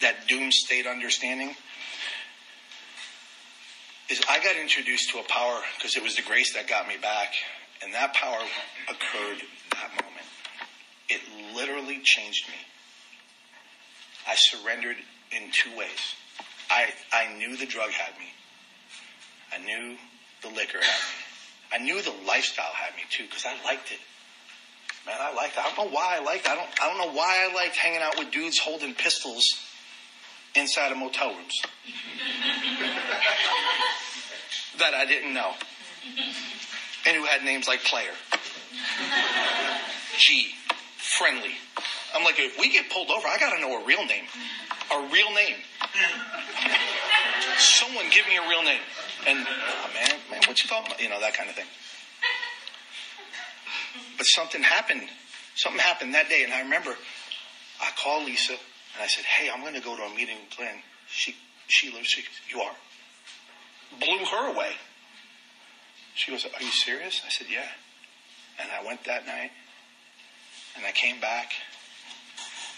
[0.00, 1.54] that doom state understanding,
[4.08, 6.96] is I got introduced to a power because it was the grace that got me
[7.00, 7.32] back.
[7.82, 8.38] And that power
[8.88, 10.26] occurred that moment.
[11.08, 11.20] It
[11.54, 12.54] literally changed me.
[14.26, 14.96] I surrendered
[15.32, 16.14] in two ways.
[16.70, 18.26] I, I knew the drug had me.
[19.52, 19.96] I knew
[20.42, 21.24] the liquor had me.
[21.72, 23.98] I knew the lifestyle had me too because I liked it.
[25.06, 25.60] Man, I liked it.
[25.60, 26.50] I don't know why I liked it.
[26.50, 29.44] I don't, I don't know why I liked hanging out with dudes holding pistols
[30.54, 31.62] inside of motel rooms
[34.78, 35.54] that I didn't know
[37.06, 38.12] and who had names like Player,
[40.18, 40.54] G,
[40.96, 41.52] Friendly.
[42.14, 44.24] I'm like, if we get pulled over, I got to know a real name.
[44.92, 45.56] A real name.
[47.58, 48.80] Someone give me a real name.
[49.26, 51.02] And, oh, man, man, what you talking about?
[51.02, 51.66] You know, that kind of thing.
[54.16, 55.02] But something happened.
[55.56, 56.44] Something happened that day.
[56.44, 56.94] And I remember
[57.80, 58.54] I called Lisa
[58.94, 60.76] and I said, hey, I'm going to go to a meeting with Glenn.
[61.08, 61.34] She,
[61.66, 62.22] she lives, she,
[62.54, 62.74] you are.
[63.98, 64.72] Blew her away.
[66.14, 67.22] She goes, are you serious?
[67.26, 67.66] I said, yeah.
[68.60, 69.50] And I went that night
[70.76, 71.50] and I came back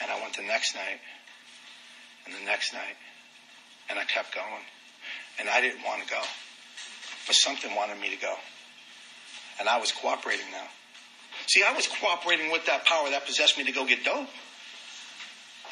[0.01, 1.01] and I went the next night
[2.25, 2.97] and the next night
[3.91, 4.65] and I kept going.
[5.39, 6.21] And I didn't want to go.
[7.27, 8.35] But something wanted me to go.
[9.61, 10.67] And I was cooperating now.
[11.47, 14.29] See, I was cooperating with that power that possessed me to go get dope.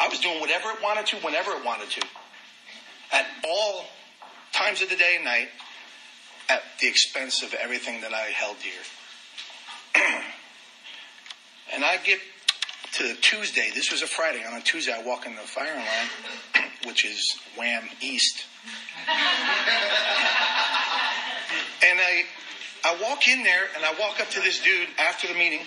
[0.00, 2.02] I was doing whatever it wanted to, whenever it wanted to.
[3.12, 3.84] At all
[4.52, 5.48] times of the day and night,
[6.48, 8.72] at the expense of everything that I held dear.
[11.74, 12.18] and I get
[12.94, 13.70] to Tuesday.
[13.74, 14.44] This was a Friday.
[14.44, 18.44] On a Tuesday, I walk in the firing line, which is Wham East.
[21.86, 22.24] and I,
[22.84, 25.60] I walk in there and I walk up to this dude after the meeting.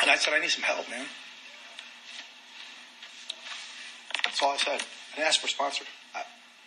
[0.00, 1.06] And I said, I need some help, man.
[4.42, 4.82] All I said.
[5.12, 5.84] I didn't ask for a sponsor.
[6.14, 6.22] I,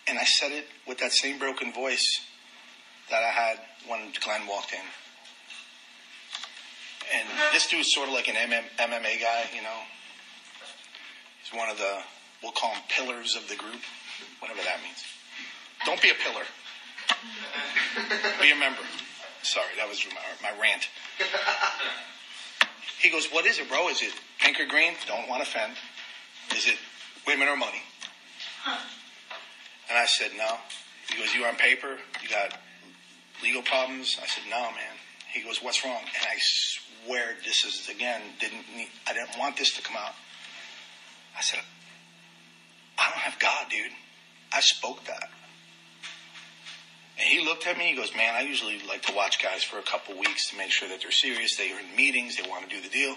[0.08, 2.20] and I said it with that same broken voice
[3.10, 4.80] that I had when Glenn walked in.
[7.14, 9.78] And this dude's sort of like an MMA guy, you know.
[11.42, 11.98] He's one of the,
[12.42, 13.80] we'll call him pillars of the group,
[14.40, 15.04] whatever that means.
[15.84, 16.42] Don't be a pillar.
[18.40, 18.82] be a member.
[19.42, 20.88] Sorry, that was my, my rant.
[22.98, 23.88] He goes, what is it, bro?
[23.88, 24.94] Is it pink or green?
[25.06, 25.74] Don't want to offend.
[26.56, 26.78] Is it
[27.26, 27.82] women or money?
[28.62, 28.78] Huh.
[29.88, 30.56] And I said, no.
[31.10, 31.98] He goes, you on paper?
[32.22, 32.58] You got
[33.42, 34.18] legal problems?
[34.22, 34.96] I said, no, man.
[35.32, 36.00] He goes, what's wrong?
[36.00, 40.14] And I swear this is, again, didn't need, I didn't want this to come out.
[41.36, 41.60] I said,
[42.98, 43.92] I don't have God, dude.
[44.52, 45.28] I spoke that.
[47.18, 49.78] And he looked at me, he goes, man, I usually like to watch guys for
[49.78, 51.56] a couple weeks to make sure that they're serious.
[51.56, 52.36] They are in meetings.
[52.36, 53.14] They want to do the deal.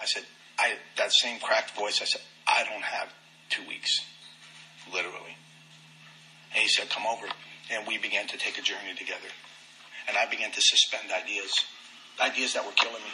[0.00, 0.22] I said,
[0.58, 3.08] I, that same cracked voice, I said, I don't have
[3.48, 4.00] two weeks.
[4.92, 5.36] Literally.
[6.52, 7.26] And he said, come over.
[7.70, 9.28] And we began to take a journey together.
[10.08, 11.64] And I began to suspend ideas,
[12.20, 13.10] ideas that were killing me.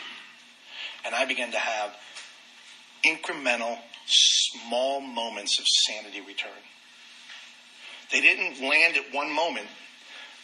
[1.05, 1.97] And I began to have
[3.05, 6.51] incremental, small moments of sanity return.
[8.13, 9.67] They didn't land at one moment.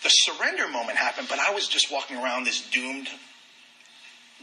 [0.03, 3.09] The surrender moment happened, but I was just walking around this doomed,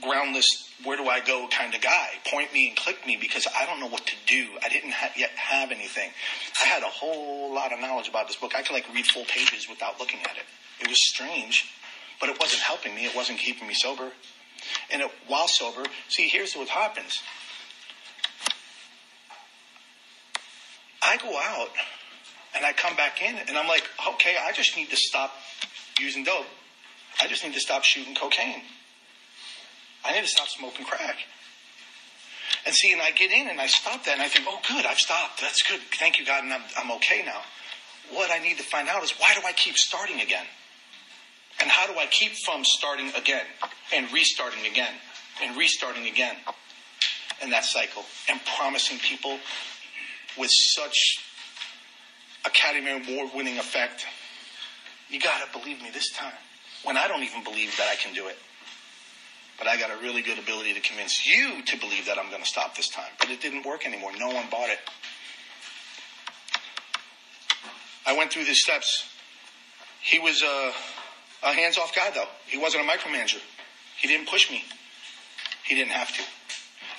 [0.01, 2.09] groundless, where do I go kind of guy.
[2.29, 4.47] Point me and click me because I don't know what to do.
[4.63, 6.11] I didn't ha- yet have anything.
[6.61, 8.53] I had a whole lot of knowledge about this book.
[8.55, 10.43] I could like read full pages without looking at it.
[10.81, 11.65] It was strange.
[12.19, 13.05] but it wasn't helping me.
[13.05, 14.11] It wasn't keeping me sober.
[14.91, 17.21] And it, while sober, see, here's what happens.
[21.01, 21.69] I go out
[22.55, 25.31] and I come back in and I'm like, okay, I just need to stop
[25.99, 26.45] using dope.
[27.21, 28.61] I just need to stop shooting cocaine.
[30.05, 31.17] I need to stop smoking crack.
[32.65, 34.85] And see, and I get in and I stop that and I think, oh, good,
[34.85, 35.41] I've stopped.
[35.41, 35.79] That's good.
[35.99, 37.41] Thank you, God, and I'm, I'm okay now.
[38.11, 40.45] What I need to find out is why do I keep starting again?
[41.61, 43.45] And how do I keep from starting again
[43.93, 44.93] and restarting again
[45.41, 46.35] and restarting again?
[47.41, 49.37] in that cycle and promising people
[50.37, 51.23] with such
[52.45, 54.05] Academy Award winning effect.
[55.09, 56.33] You got to believe me this time
[56.83, 58.37] when I don't even believe that I can do it.
[59.57, 62.41] But I got a really good ability to convince you to believe that I'm going
[62.41, 63.11] to stop this time.
[63.19, 64.11] But it didn't work anymore.
[64.17, 64.79] No one bought it.
[68.05, 69.07] I went through these steps.
[70.01, 70.71] He was a,
[71.43, 72.27] a hands off guy, though.
[72.45, 73.39] He wasn't a micromanager.
[73.97, 74.63] He didn't push me.
[75.63, 76.21] He didn't have to.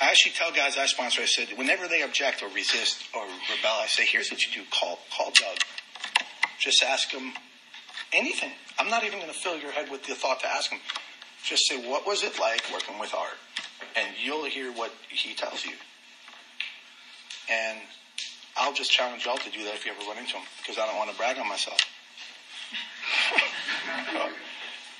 [0.00, 3.78] I actually tell guys I sponsor, I said, whenever they object or resist or rebel,
[3.80, 4.68] I say, here's what you do.
[4.70, 5.58] Call, call Doug.
[6.58, 7.32] Just ask him
[8.12, 8.50] anything.
[8.78, 10.80] I'm not even going to fill your head with the thought to ask him.
[11.46, 13.38] Just say, what was it like working with Art?
[13.94, 15.74] And you'll hear what he tells you.
[17.48, 17.78] And
[18.56, 20.86] I'll just challenge y'all to do that if you ever run into him, because I
[20.86, 21.78] don't want to brag on myself.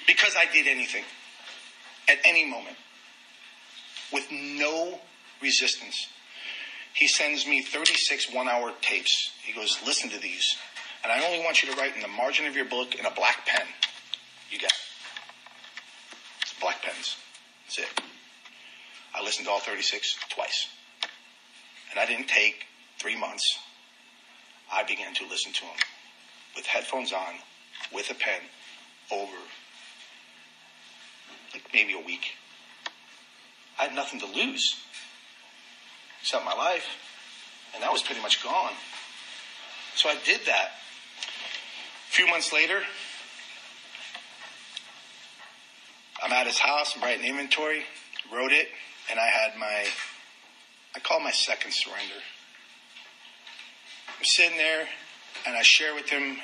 [0.07, 1.03] because I did anything
[2.09, 2.77] at any moment
[4.13, 5.01] with no
[5.43, 6.07] resistance.
[6.95, 9.33] He sends me 36 one hour tapes.
[9.43, 10.57] He goes, listen to these.
[11.03, 13.11] And I only want you to write in the margin of your book in a
[13.11, 13.67] black pen.
[14.49, 14.86] You got it.
[16.61, 17.17] Black pens.
[17.65, 18.03] That's it.
[19.15, 20.69] I listened to all 36 twice.
[21.91, 22.67] And I didn't take
[22.99, 23.59] three months.
[24.73, 25.77] I began to listen to them
[26.55, 27.35] with headphones on,
[27.93, 28.41] with a pen,
[29.11, 29.37] over
[31.53, 32.33] like maybe a week.
[33.79, 34.77] I had nothing to lose
[36.21, 36.87] except my life.
[37.75, 38.73] And that was pretty much gone.
[39.95, 40.73] So I did that.
[42.09, 42.83] A few months later,
[46.27, 47.85] I'm at his house, I'm writing inventory,
[48.35, 48.67] wrote it,
[49.09, 49.87] and I had my,
[50.97, 52.17] I call my second surrender.
[54.09, 54.89] I'm sitting there
[55.47, 56.37] and I share with him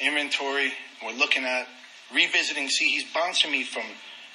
[0.00, 0.72] inventory.
[1.04, 1.66] We're looking at
[2.14, 2.68] revisiting.
[2.68, 3.82] See, he's bouncing me from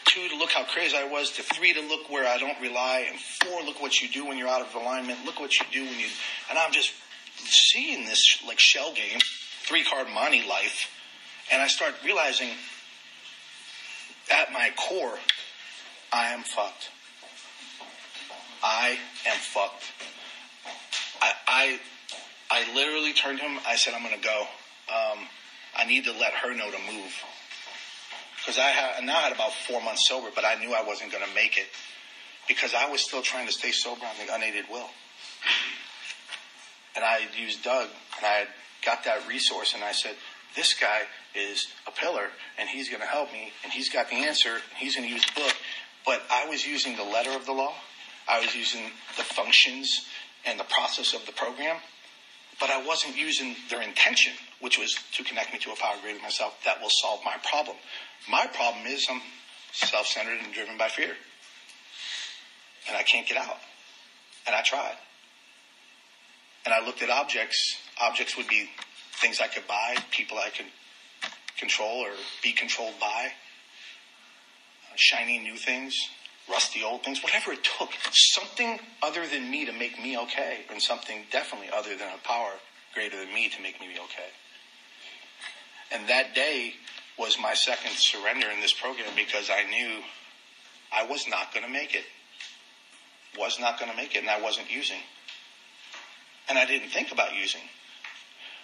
[0.04, 3.06] two to look how crazy I was, to three to look where I don't rely,
[3.10, 5.24] and four, look what you do when you're out of alignment.
[5.24, 6.08] Look what you do when you,
[6.50, 6.92] and I'm just
[7.38, 9.20] seeing this like shell game,
[9.62, 10.92] three card monte life,
[11.50, 12.50] and I start realizing
[14.32, 15.18] at my core,
[16.12, 16.90] I am fucked.
[18.64, 19.84] I am fucked.
[21.22, 21.80] I, I,
[22.50, 23.60] I literally turned him.
[23.68, 24.48] I said, I'm going to go.
[24.90, 25.20] Um,
[25.76, 27.12] I need to let her know to move
[28.46, 31.24] because I, had, now had about four months sober, but I knew I wasn't going
[31.24, 31.66] to make it
[32.48, 34.90] because I was still trying to stay sober on the unaided will.
[36.96, 38.46] And I used Doug, and I
[38.86, 40.16] got that resource, and I said,
[40.56, 41.02] "This guy
[41.36, 44.54] is a pillar, and he's going to help me, and he's got the answer.
[44.54, 45.56] And he's going to use the book."
[46.06, 47.74] But I was using the letter of the law.
[48.28, 50.06] I was using the functions
[50.46, 51.78] and the process of the program,
[52.60, 56.18] but I wasn't using their intention, which was to connect me to a power greater
[56.18, 57.78] than myself that will solve my problem.
[58.30, 59.22] My problem is I'm
[59.74, 61.16] self centered and driven by fear.
[62.88, 63.58] And I can't get out.
[64.46, 64.96] And I tried.
[66.66, 67.78] And I looked at objects.
[68.00, 68.70] Objects would be
[69.14, 70.66] things I could buy, people I could
[71.58, 72.12] control or
[72.44, 73.32] be controlled by,
[74.92, 76.10] uh, shiny new things,
[76.50, 77.90] rusty old things, whatever it took.
[78.12, 82.54] Something other than me to make me okay, and something definitely other than a power
[82.94, 84.30] greater than me to make me be okay.
[85.92, 86.74] And that day,
[87.18, 90.02] was my second surrender in this program because I knew
[90.92, 92.04] I was not going to make it.
[93.38, 95.00] Was not going to make it, and I wasn't using.
[96.48, 97.62] And I didn't think about using.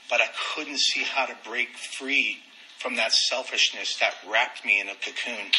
[0.10, 2.38] But I couldn't see how to break free
[2.82, 5.52] from that selfishness that wrapped me in a cocoon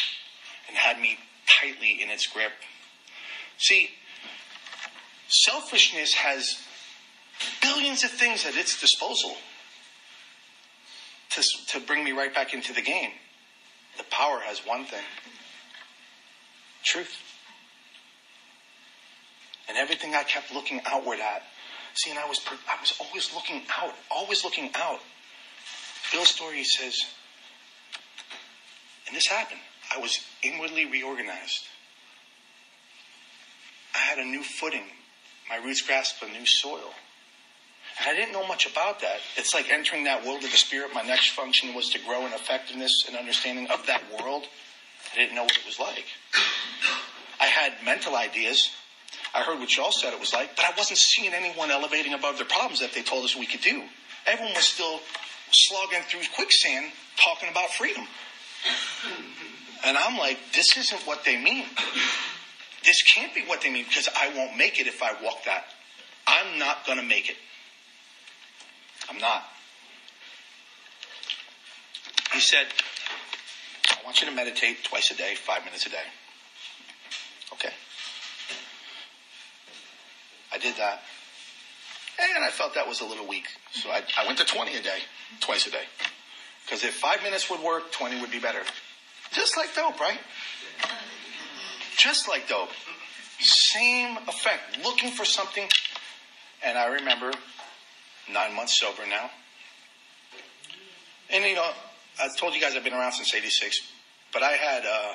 [0.68, 2.52] and had me tightly in its grip.
[3.58, 3.90] See,
[5.28, 6.56] selfishness has
[7.60, 9.36] billions of things at its disposal
[11.30, 13.10] to, to bring me right back into the game.
[13.98, 15.04] The power has one thing
[16.82, 17.16] truth.
[19.68, 21.42] And everything I kept looking outward at.
[21.94, 25.00] See, and I was, I was always looking out, always looking out.
[26.12, 27.06] Bill's story says,
[29.06, 29.60] and this happened.
[29.94, 31.64] I was inwardly reorganized.
[33.94, 34.84] I had a new footing.
[35.48, 36.92] My roots grasped a new soil.
[37.98, 39.20] And I didn't know much about that.
[39.36, 40.94] It's like entering that world of the spirit.
[40.94, 44.44] My next function was to grow in effectiveness and understanding of that world.
[45.12, 46.06] I didn't know what it was like.
[47.40, 48.70] I had mental ideas.
[49.34, 52.38] I heard what y'all said it was like, but I wasn't seeing anyone elevating above
[52.38, 53.82] the problems that they told us we could do.
[54.26, 55.00] Everyone was still
[55.52, 58.04] slogging through quicksand talking about freedom.
[59.84, 61.66] And I'm like, this isn't what they mean.
[62.84, 65.64] This can't be what they mean because I won't make it if I walk that.
[66.26, 67.36] I'm not going to make it.
[69.10, 69.44] I'm not.
[72.32, 72.66] He said,
[73.90, 76.04] I want you to meditate twice a day, five minutes a day.
[77.52, 77.72] Okay.
[80.52, 81.02] I did that.
[82.36, 83.46] And I felt that was a little weak.
[83.72, 84.98] So I, I went to 20 a day,
[85.40, 85.84] twice a day.
[86.64, 88.62] Because if five minutes would work, 20 would be better.
[89.32, 90.18] Just like dope, right?
[91.96, 92.70] Just like dope.
[93.40, 94.82] Same effect.
[94.84, 95.68] Looking for something.
[96.64, 97.32] And I remember
[98.32, 99.30] nine months sober now.
[101.30, 101.70] And you know,
[102.20, 103.80] I told you guys I've been around since 86,
[104.32, 105.14] but I had, uh,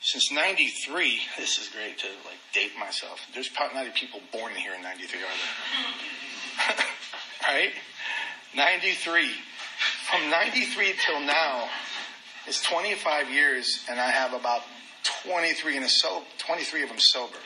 [0.00, 3.20] since 93, this is great to like date myself.
[3.34, 5.22] There's probably not people born here in 93, are
[6.66, 6.86] there?
[7.42, 7.72] right?
[8.54, 9.30] 93.
[10.10, 11.68] From 93 till now,
[12.46, 14.62] it's 25 years, and I have about
[15.24, 17.38] 23 in a so 23 of them sober,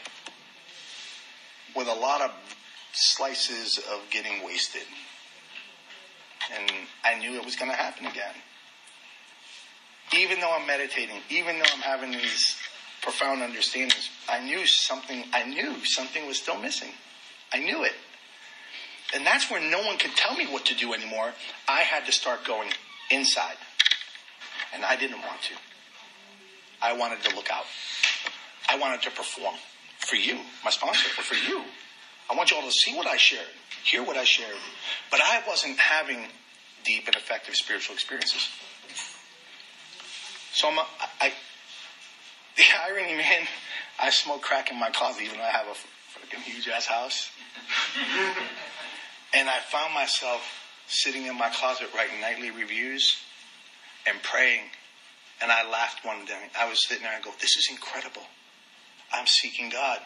[1.74, 2.30] with a lot of
[2.92, 4.82] slices of getting wasted.
[6.55, 6.70] And
[7.05, 8.34] I knew it was going to happen again.
[10.16, 12.57] Even though I'm meditating, even though I'm having these
[13.03, 16.90] profound understandings, I knew something, I knew something was still missing.
[17.53, 17.94] I knew it.
[19.15, 21.33] And that's where no one could tell me what to do anymore.
[21.69, 22.71] I had to start going
[23.11, 23.57] inside.
[24.73, 25.55] And I didn't want to.
[26.83, 27.65] I wanted to look out.
[28.69, 29.57] I wanted to perform
[29.99, 31.63] for you, my sponsor, but for you.
[32.31, 33.49] I want you all to see what I shared,
[33.85, 34.55] hear what I shared.
[35.11, 36.27] But I wasn't having
[36.85, 38.49] deep and effective spiritual experiences.
[40.53, 40.87] So I'm, a,
[41.21, 41.33] I,
[42.57, 43.47] the irony, man,
[43.99, 47.31] I smoke crack in my closet even though I have a freaking huge ass house.
[49.35, 50.43] and I found myself
[50.89, 53.16] sitting in my closet writing nightly reviews
[54.07, 54.62] and praying.
[55.43, 56.51] And I laughed one day.
[56.59, 58.22] I was sitting there and I go, this is incredible.
[59.12, 60.01] I'm seeking God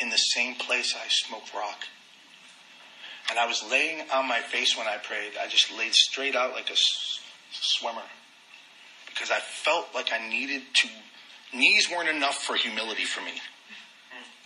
[0.00, 1.84] in the same place I smoked rock.
[3.30, 5.32] And I was laying on my face when I prayed.
[5.40, 7.20] I just laid straight out like a s-
[7.52, 8.02] swimmer
[9.06, 10.88] because I felt like I needed to.
[11.54, 13.32] Knees weren't enough for humility for me.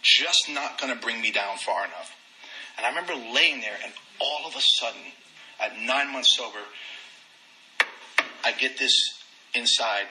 [0.02, 2.10] Just not going to bring me down far enough.
[2.76, 5.00] And I remember laying there, and all of a sudden,
[5.60, 6.58] at nine months sober,
[8.44, 9.22] I get this
[9.54, 10.06] inside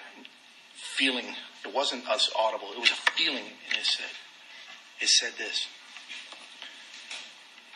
[0.95, 1.25] feeling.
[1.65, 2.67] It wasn't us audible.
[2.73, 4.05] It was a feeling, and it said,
[4.99, 5.67] it said this.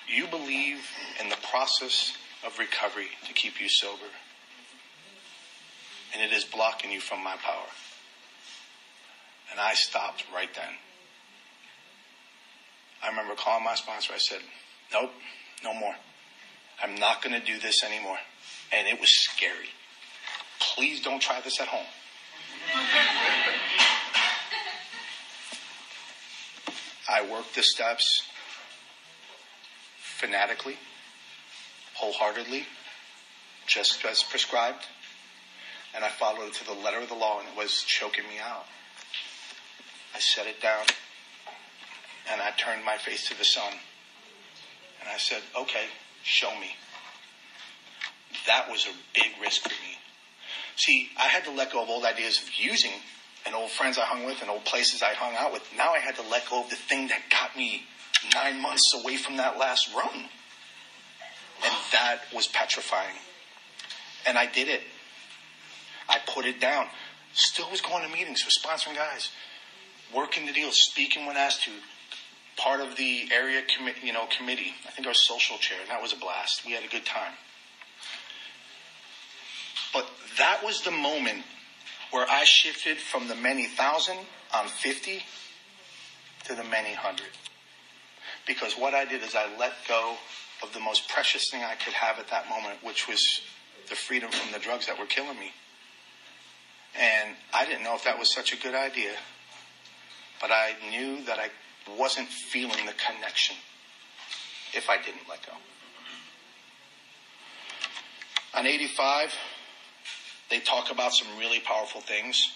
[0.08, 0.80] You believe
[1.22, 2.14] in the process
[2.46, 4.06] of recovery to keep you sober,
[6.14, 7.68] and it is blocking you from my power.
[9.52, 10.74] And I stopped right then.
[13.04, 14.14] I remember calling my sponsor.
[14.14, 14.40] I said,
[14.94, 15.12] Nope,
[15.64, 15.96] no more.
[16.82, 18.18] I'm not going to do this anymore.
[18.72, 19.70] And it was scary.
[20.60, 21.86] Please don't try this at home.
[27.08, 28.24] I worked the steps
[30.00, 30.78] fanatically,
[31.96, 32.66] wholeheartedly,
[33.68, 34.86] just as prescribed.
[35.94, 38.40] And I followed it to the letter of the law, and it was choking me
[38.44, 38.66] out.
[40.14, 40.86] I set it down,
[42.32, 43.74] and I turned my face to the sun.
[45.06, 45.86] And I said, okay,
[46.24, 46.76] show me.
[48.48, 49.98] That was a big risk for me.
[50.76, 52.92] See, I had to let go of old ideas of using
[53.46, 55.64] and old friends I hung with and old places I hung out with.
[55.78, 57.84] Now I had to let go of the thing that got me
[58.34, 60.26] nine months away from that last run.
[61.64, 63.16] And that was petrifying.
[64.28, 64.82] And I did it.
[66.10, 66.88] I put it down.
[67.34, 69.30] Still was going to meetings was sponsoring guys,
[70.14, 71.72] working the deals, speaking when asked to.
[72.58, 74.74] Part of the area commi- you know, committee.
[74.88, 76.66] I think I was social chair, and that was a blast.
[76.66, 77.34] We had a good time.
[79.94, 81.44] But that was the moment
[82.12, 84.18] where I shifted from the many thousand
[84.54, 85.22] on 50
[86.46, 87.30] to the many hundred.
[88.48, 90.16] Because what I did is I let go
[90.64, 93.42] of the most precious thing I could have at that moment, which was
[93.90, 95.52] the freedom from the drugs that were killing me.
[96.98, 99.12] And I didn't know if that was such a good idea,
[100.40, 101.50] but I knew that I
[101.98, 103.56] wasn't feeling the connection
[104.74, 105.54] if I didn't let go.
[108.56, 109.34] On 85,
[110.50, 112.52] they talk about some really powerful things.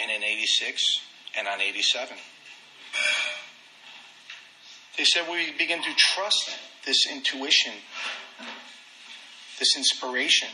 [0.00, 1.00] And in 86
[1.36, 2.16] and on 87,
[4.96, 6.50] they said we begin to trust
[6.86, 7.72] this intuition,
[9.58, 10.48] this inspiration,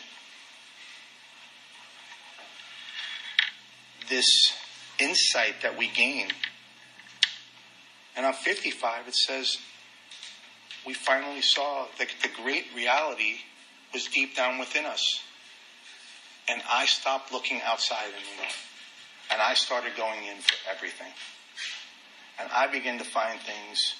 [4.08, 4.52] this
[4.98, 6.28] insight that we gain.
[8.16, 9.58] And on 55, it says,
[10.86, 13.36] we finally saw that the great reality
[13.92, 15.20] was deep down within us.
[16.48, 18.52] And I stopped looking outside anymore.
[19.30, 21.12] And I started going in for everything.
[22.38, 23.94] And I began to find things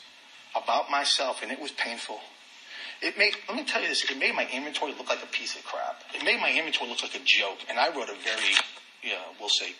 [0.54, 2.20] about myself, and it was painful.
[3.02, 5.54] It made, let me tell you this, it made my inventory look like a piece
[5.56, 6.02] of crap.
[6.14, 7.58] It made my inventory look like a joke.
[7.68, 8.54] And I wrote a very,
[9.02, 9.74] you know, we'll say,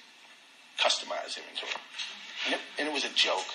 [0.79, 1.73] customized inventory.
[2.45, 3.47] And it, and it was a joke.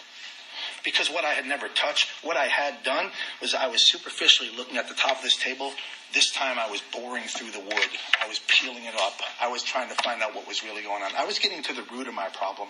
[0.83, 3.11] Because what I had never touched, what I had done
[3.41, 5.71] was I was superficially looking at the top of this table.
[6.13, 7.89] This time I was boring through the wood.
[8.21, 9.13] I was peeling it up.
[9.41, 11.11] I was trying to find out what was really going on.
[11.17, 12.67] I was getting to the root of my problem.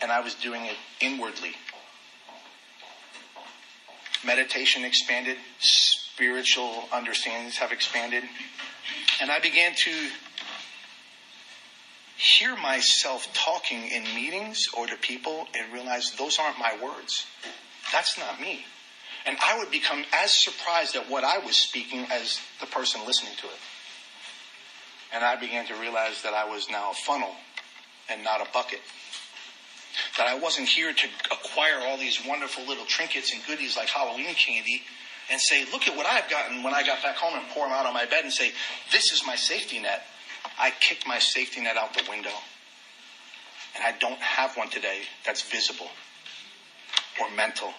[0.00, 1.54] And I was doing it inwardly.
[4.26, 8.24] Meditation expanded, spiritual understandings have expanded.
[9.20, 9.90] And I began to
[12.22, 17.26] hear myself talking in meetings or to people and realize those aren't my words.
[17.92, 18.64] That's not me.
[19.26, 23.32] And I would become as surprised at what I was speaking as the person listening
[23.38, 23.58] to it.
[25.12, 27.34] And I began to realize that I was now a funnel
[28.08, 28.80] and not a bucket.
[30.16, 34.32] That I wasn't here to acquire all these wonderful little trinkets and goodies like Halloween
[34.34, 34.82] candy
[35.28, 37.72] and say, look at what I've gotten when I got back home and pour them
[37.72, 38.52] out on my bed and say,
[38.92, 40.04] this is my safety net.
[40.58, 42.32] I kicked my safety net out the window.
[43.74, 45.88] And I don't have one today that's visible
[47.20, 47.72] or mental.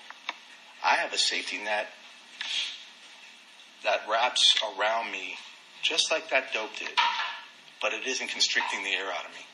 [0.83, 1.87] I have a safety net
[3.83, 5.35] that wraps around me
[5.81, 6.89] just like that dope did,
[7.81, 9.45] but it isn't constricting the air out of me.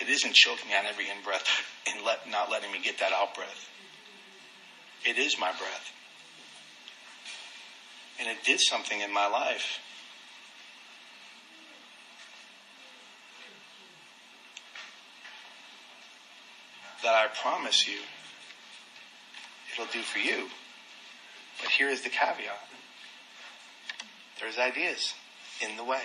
[0.00, 1.46] It isn't choking me on every in breath
[1.88, 3.68] and let, not letting me get that out breath.
[5.04, 5.92] It is my breath.
[8.20, 9.80] And it did something in my life
[17.02, 17.98] that I promise you
[19.72, 20.48] it'll do for you.
[21.60, 22.68] But here is the caveat.
[24.40, 25.14] There's ideas
[25.60, 26.02] in the way.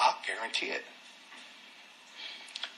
[0.00, 0.84] I'll guarantee it.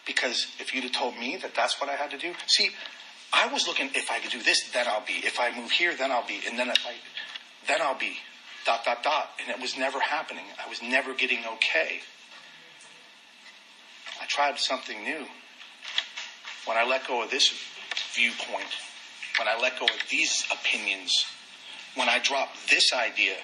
[0.06, 2.70] Because if you'd have told me that that's what I had to do, see,
[3.32, 5.14] I was looking, if I could do this, then I'll be.
[5.14, 6.40] If I move here, then I'll be.
[6.46, 6.94] And then if I,
[7.66, 8.16] then I'll be.
[8.64, 9.30] Dot, dot, dot.
[9.40, 10.44] And it was never happening.
[10.64, 12.00] I was never getting okay.
[14.20, 15.26] I tried something new
[16.66, 17.52] when I let go of this
[18.14, 18.68] viewpoint,
[19.38, 21.24] when I let go of these opinions,
[21.94, 23.36] when I drop this idea,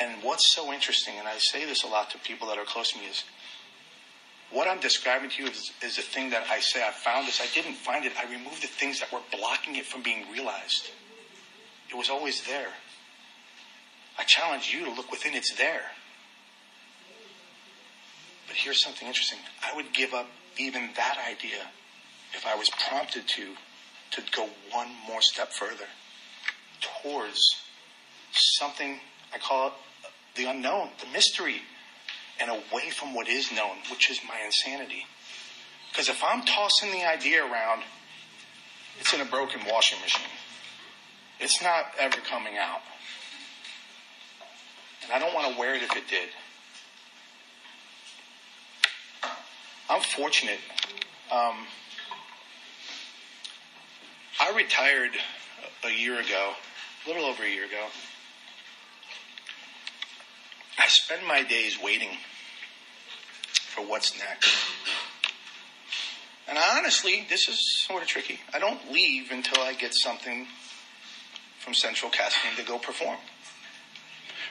[0.00, 2.92] and what's so interesting, and I say this a lot to people that are close
[2.92, 3.24] to me, is
[4.50, 7.40] what I'm describing to you is, is a thing that I say I found this.
[7.40, 8.12] I didn't find it.
[8.18, 10.90] I removed the things that were blocking it from being realized.
[11.90, 12.68] It was always there.
[14.18, 15.34] I challenge you to look within.
[15.34, 15.82] It's there.
[18.46, 19.38] But here's something interesting.
[19.62, 20.26] I would give up
[20.58, 21.62] even that idea
[22.34, 23.54] if I was prompted to,
[24.12, 25.86] to go one more step further
[26.80, 27.40] towards
[28.32, 29.00] something
[29.34, 29.72] I call it
[30.36, 31.62] the unknown, the mystery,
[32.40, 35.04] and away from what is known, which is my insanity.
[35.90, 37.82] Because if I'm tossing the idea around,
[39.00, 40.26] it's in a broken washing machine.
[41.40, 42.80] It's not ever coming out.
[45.02, 46.28] And I don't want to wear it if it did.
[49.90, 50.58] I'm fortunate.
[51.32, 51.66] Um,
[54.40, 55.12] I retired
[55.84, 56.52] a year ago,
[57.04, 57.86] a little over a year ago.
[60.78, 62.10] I spend my days waiting
[63.74, 64.54] for what's next.
[66.48, 68.40] And honestly, this is sort of tricky.
[68.54, 70.46] I don't leave until I get something
[71.60, 73.18] from Central Casting to go perform.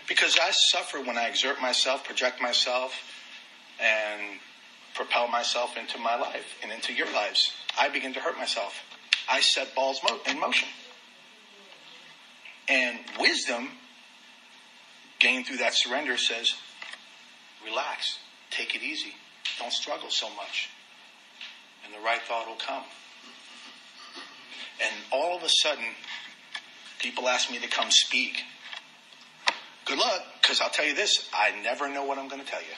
[0.07, 2.93] Because I suffer when I exert myself, project myself,
[3.79, 4.39] and
[4.97, 7.53] propel myself into my life and into your lives.
[7.79, 8.73] I begin to hurt myself.
[9.29, 10.67] I set balls mo- in motion.
[12.67, 13.69] And wisdom,
[15.19, 16.55] gained through that surrender, says,
[17.63, 18.17] relax,
[18.49, 19.13] take it easy,
[19.59, 20.69] don't struggle so much.
[21.85, 22.83] And the right thought will come.
[24.81, 25.85] And all of a sudden,
[26.99, 28.43] people ask me to come speak.
[29.85, 32.61] Good luck, because I'll tell you this I never know what I'm going to tell
[32.61, 32.75] you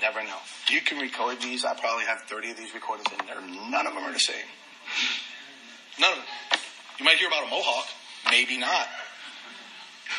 [0.00, 0.38] never know.
[0.70, 1.64] You can record these.
[1.64, 3.40] I probably have 30 of these recordings in there.
[3.40, 4.36] None of them are the same.
[6.00, 6.26] None of them.
[6.98, 7.86] You might hear about a mohawk.
[8.30, 8.86] Maybe not.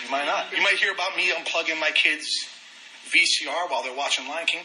[0.03, 0.51] You might not.
[0.55, 2.47] You might hear about me unplugging my kids'
[3.09, 4.63] VCR while they're watching Lion King.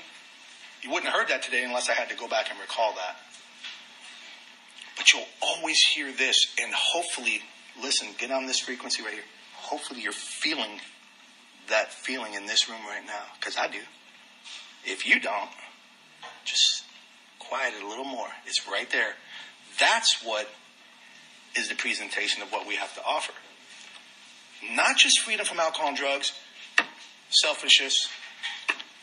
[0.82, 3.16] You wouldn't have heard that today unless I had to go back and recall that.
[4.96, 7.40] But you'll always hear this, and hopefully,
[7.82, 9.22] listen, get on this frequency right here.
[9.56, 10.78] Hopefully, you're feeling
[11.68, 13.78] that feeling in this room right now, because I do.
[14.86, 15.50] If you don't,
[16.44, 16.84] just
[17.38, 18.28] quiet it a little more.
[18.46, 19.14] It's right there.
[19.78, 20.48] That's what
[21.56, 23.32] is the presentation of what we have to offer.
[24.72, 26.32] Not just freedom from alcohol and drugs,
[27.30, 28.08] selfishness,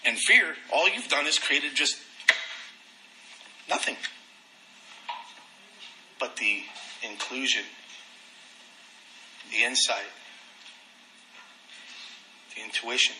[0.05, 0.55] and fear.
[0.73, 1.97] All you've done is created just
[3.69, 3.95] nothing.
[6.19, 6.63] But the
[7.07, 7.63] inclusion,
[9.51, 10.03] the insight,
[12.55, 13.15] the intuition,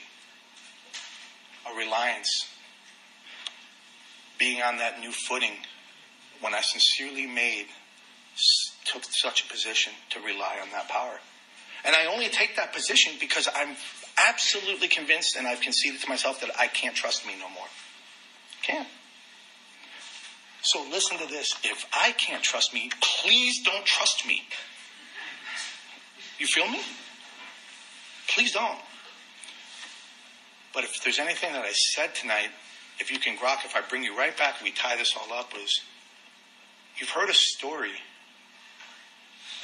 [1.69, 2.47] a reliance,
[4.39, 5.53] being on that new footing
[6.39, 7.67] when I sincerely made,
[8.85, 11.19] took such a position to rely on that power.
[11.83, 13.75] And I only take that position because I'm
[14.17, 17.67] absolutely convinced and I've conceded to myself that I can't trust me no more.
[18.63, 18.87] Can't.
[20.63, 21.55] So listen to this.
[21.63, 24.43] If I can't trust me, please don't trust me.
[26.37, 26.81] You feel me?
[28.27, 28.79] Please don't.
[30.73, 32.49] But if there's anything that I said tonight,
[32.99, 35.51] if you can grok, if I bring you right back, we tie this all up,
[35.61, 35.81] is
[36.97, 37.91] you've heard a story.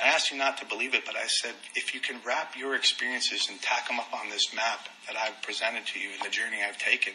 [0.04, 2.76] I asked you not to believe it, but I said, if you can wrap your
[2.76, 6.30] experiences and tack them up on this map that I've presented to you and the
[6.30, 7.14] journey I've taken,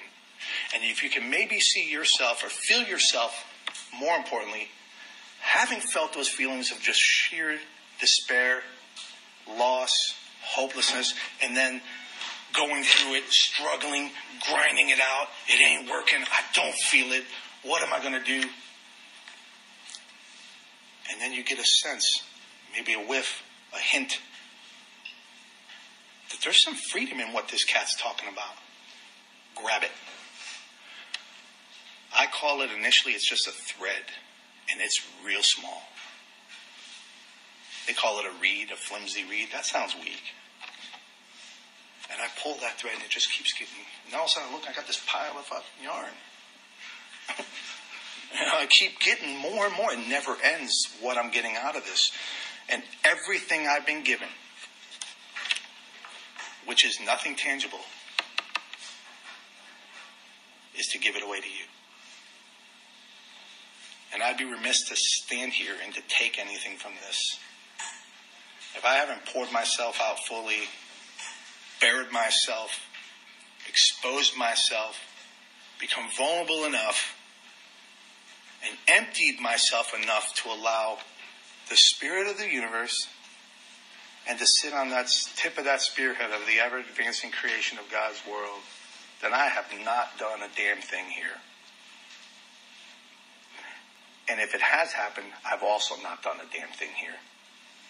[0.75, 3.45] and if you can maybe see yourself or feel yourself,
[3.99, 4.69] more importantly,
[5.41, 7.59] having felt those feelings of just sheer
[8.01, 8.63] despair,
[9.49, 9.93] loss,
[10.43, 11.81] hopelessness, and then
[12.53, 14.11] going through it, struggling,
[14.49, 15.29] grinding it out.
[15.49, 16.21] It ain't working.
[16.21, 17.25] I don't feel it.
[17.63, 18.49] What am I going to do?
[21.11, 22.23] And then you get a sense,
[22.75, 23.43] maybe a whiff,
[23.75, 24.19] a hint,
[26.31, 28.55] that there's some freedom in what this cat's talking about.
[29.55, 29.91] Grab it.
[32.15, 34.05] I call it initially, it's just a thread,
[34.71, 35.83] and it's real small.
[37.87, 39.49] They call it a reed, a flimsy reed.
[39.53, 40.23] That sounds weak.
[42.13, 43.75] And I pull that thread and it just keeps getting,
[44.07, 45.47] and all of a sudden, look, I got this pile of
[45.83, 46.13] yarn.
[47.39, 49.93] and I keep getting more and more.
[49.93, 52.13] It never ends what I'm getting out of this.
[52.69, 54.29] And everything I've been given,
[56.67, 57.81] which is nothing tangible,
[60.79, 61.65] is to give it away to you.
[64.13, 67.39] And I'd be remiss to stand here and to take anything from this.
[68.77, 70.69] If I haven't poured myself out fully
[71.83, 72.81] bared myself,
[73.69, 74.97] exposed myself,
[75.81, 77.19] become vulnerable enough,
[78.65, 80.99] and emptied myself enough to allow
[81.69, 83.09] the spirit of the universe
[84.29, 87.91] and to sit on that tip of that spearhead of the ever advancing creation of
[87.91, 88.61] God's world,
[89.21, 91.41] then I have not done a damn thing here.
[94.29, 97.17] And if it has happened, I've also not done a damn thing here.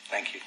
[0.08, 0.40] Thank you.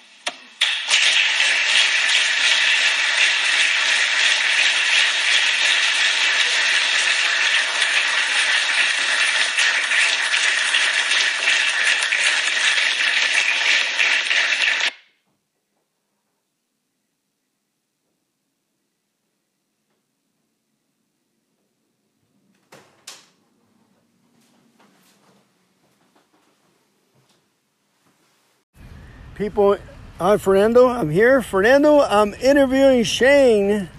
[29.36, 29.78] People.
[30.20, 30.88] I'm Fernando.
[30.88, 31.42] I'm here.
[31.42, 33.90] Fernando, I'm interviewing Shane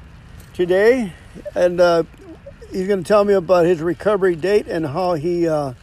[0.55, 1.12] today,
[1.55, 2.05] and uh,
[2.72, 5.74] he's going to tell me about his recovery date and how he uh,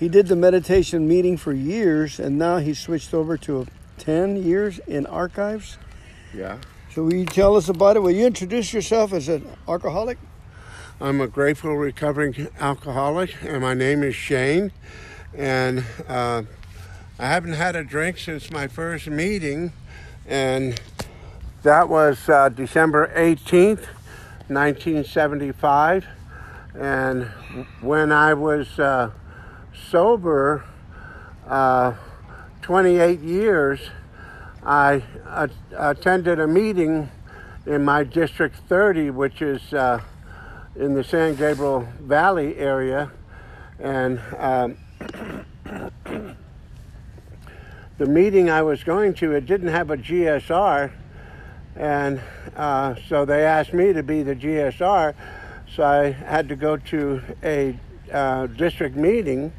[0.00, 3.66] he did the meditation meeting for years, and now he's switched over to
[3.98, 5.76] 10 years in archives.
[6.34, 6.58] Yeah.
[6.92, 8.00] So will you tell us about it?
[8.00, 10.18] Will you introduce yourself as an alcoholic?
[11.00, 14.72] I'm a grateful recovering alcoholic, and my name is Shane.
[15.36, 16.44] And uh,
[17.16, 19.72] I haven't had a drink since my first meeting,
[20.26, 20.80] and
[21.62, 23.86] that was uh, December 18th,
[24.48, 26.06] 1975.
[26.74, 27.26] And
[27.80, 29.12] when I was uh,
[29.90, 30.64] sober,
[31.46, 31.94] uh,
[32.62, 33.78] 28 years,
[34.64, 35.04] I
[35.78, 37.08] attended a meeting
[37.64, 40.00] in my District 30, which is uh,
[40.74, 43.12] in the San Gabriel Valley area.
[43.78, 44.76] And um,
[47.96, 50.90] the meeting I was going to, it didn't have a GSR,
[51.76, 52.20] and
[52.56, 55.14] uh, so they asked me to be the GSR.
[55.74, 57.78] So I had to go to a
[58.12, 59.52] uh, district meeting,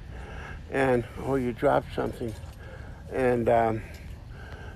[0.69, 2.33] and oh, you dropped something.
[3.11, 3.81] And um,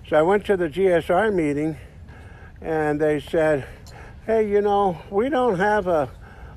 [0.07, 1.77] so I went to the GSR meeting,
[2.61, 3.67] and they said,
[4.25, 6.09] "Hey, you know, we don't have a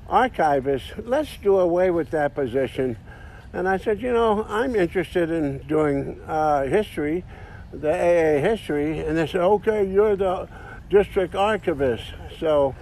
[0.07, 0.85] archivist.
[0.97, 2.97] Let's do away with that position."
[3.53, 7.23] And I said, you know, I'm interested in doing uh, history,
[7.71, 8.99] the AA history.
[8.99, 10.49] And they said, okay, you're the
[10.89, 12.03] district archivist.
[12.39, 12.73] So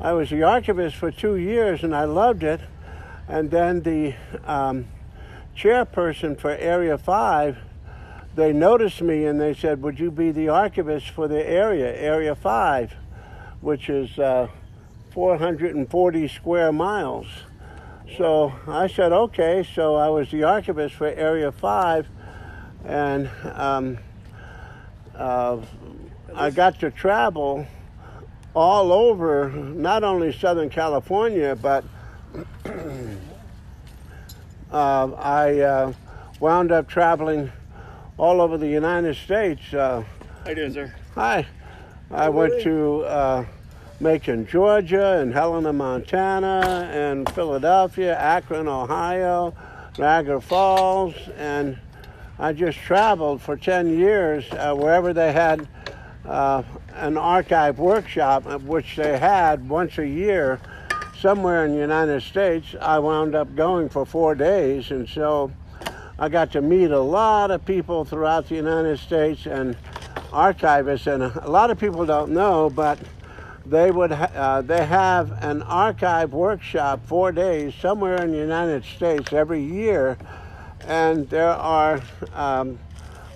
[0.00, 2.60] I was the archivist for two years and I loved it.
[3.26, 4.14] And then the
[4.44, 4.86] um,
[5.56, 7.58] chairperson for Area 5,
[8.36, 12.36] they noticed me and they said, Would you be the archivist for the area, Area
[12.36, 12.94] 5,
[13.60, 14.46] which is uh,
[15.12, 17.26] 440 square miles?
[18.16, 19.66] So I said, Okay.
[19.74, 22.06] So I was the archivist for Area 5
[22.84, 23.98] and um,
[25.14, 25.58] uh,
[26.34, 27.66] I got to travel
[28.54, 31.84] all over, not only Southern California, but
[34.72, 35.92] uh, I uh,
[36.40, 37.50] wound up traveling
[38.16, 39.72] all over the United States.
[39.72, 40.04] Uh,
[40.44, 40.94] How you doing, sir?
[41.14, 41.46] hi.
[42.10, 43.44] I went to uh,
[44.02, 49.54] Macon, Georgia, and Helena, Montana, and Philadelphia, Akron, Ohio,
[49.98, 51.78] Niagara Falls, and
[52.38, 55.68] I just traveled for 10 years uh, wherever they had
[56.24, 56.62] uh,
[56.94, 60.58] an archive workshop, uh, which they had once a year
[61.18, 62.74] somewhere in the United States.
[62.80, 65.52] I wound up going for four days, and so
[66.18, 69.76] I got to meet a lot of people throughout the United States and
[70.30, 71.06] archivists.
[71.06, 72.98] And a lot of people don't know, but
[73.70, 78.84] they would ha- uh, they have an archive workshop four days somewhere in the United
[78.84, 80.18] States every year,
[80.86, 82.00] and there are
[82.34, 82.78] um,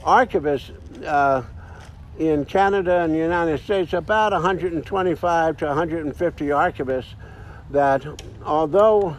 [0.03, 0.73] archivists.
[1.05, 1.43] Uh,
[2.19, 7.15] in Canada and the United States, about 125 to 150 archivists
[7.71, 8.07] that,
[8.45, 9.17] although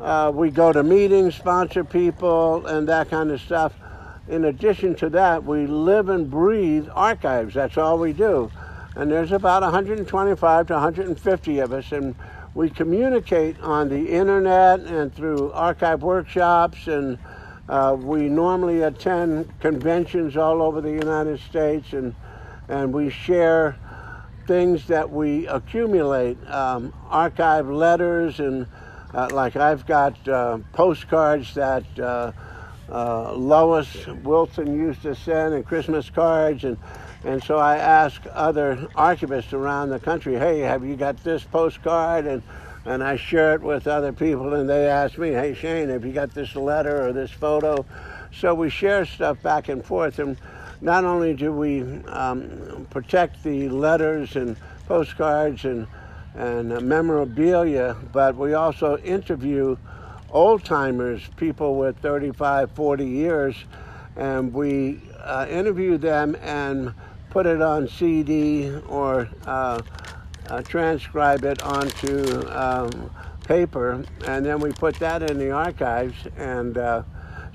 [0.00, 3.74] uh, we go to meetings, sponsor people, and that kind of stuff,
[4.28, 7.54] in addition to that, we live and breathe archives.
[7.54, 8.50] That's all we do.
[8.96, 12.14] And there's about 125 to 150 of us, and
[12.54, 17.18] we communicate on the internet and through archive workshops, and
[17.68, 22.14] uh, we normally attend conventions all over the United States and
[22.68, 23.76] and we share
[24.46, 28.66] things that we accumulate, um, archive letters, and
[29.14, 32.32] uh, like I've got uh, postcards that uh,
[32.90, 36.78] uh, Lois Wilson used to send, and Christmas cards, and
[37.24, 42.26] and so I ask other archivists around the country, hey, have you got this postcard?
[42.26, 42.42] And
[42.84, 46.12] and I share it with other people, and they ask me, hey, Shane, have you
[46.12, 47.84] got this letter or this photo?
[48.32, 50.36] So we share stuff back and forth, and
[50.80, 54.56] not only do we um, protect the letters and
[54.88, 55.86] postcards and,
[56.34, 59.76] and memorabilia, but we also interview
[60.30, 63.64] old timers, people with 35, 40 years,
[64.16, 66.92] and we uh, interview them and
[67.32, 69.80] put it on CD or uh,
[70.48, 73.10] uh, transcribe it onto um,
[73.46, 77.02] paper, and then we put that in the archives and uh,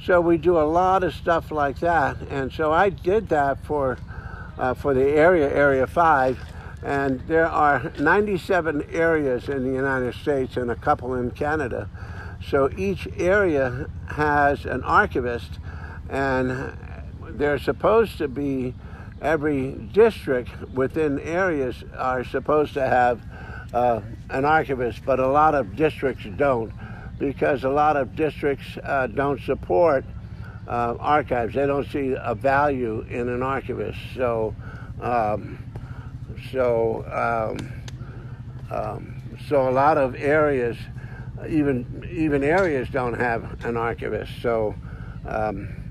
[0.03, 2.17] so we do a lot of stuff like that.
[2.29, 3.97] And so I did that for,
[4.57, 6.39] uh, for the area, Area 5.
[6.83, 11.89] And there are 97 areas in the United States and a couple in Canada.
[12.47, 15.59] So each area has an archivist,
[16.09, 16.77] and
[17.31, 18.75] they're supposed to be,
[19.21, 23.21] every district within areas are supposed to have
[23.73, 26.71] uh, an archivist, but a lot of districts don't
[27.19, 30.05] because a lot of districts uh, don't support
[30.67, 31.55] uh, archives.
[31.55, 33.99] They don't see a value in an archivist.
[34.15, 34.55] So,
[35.01, 35.63] um,
[36.51, 37.71] so, um,
[38.69, 40.77] um, so a lot of areas,
[41.47, 44.31] even even areas, don't have an archivist.
[44.41, 44.75] So,
[45.25, 45.86] um,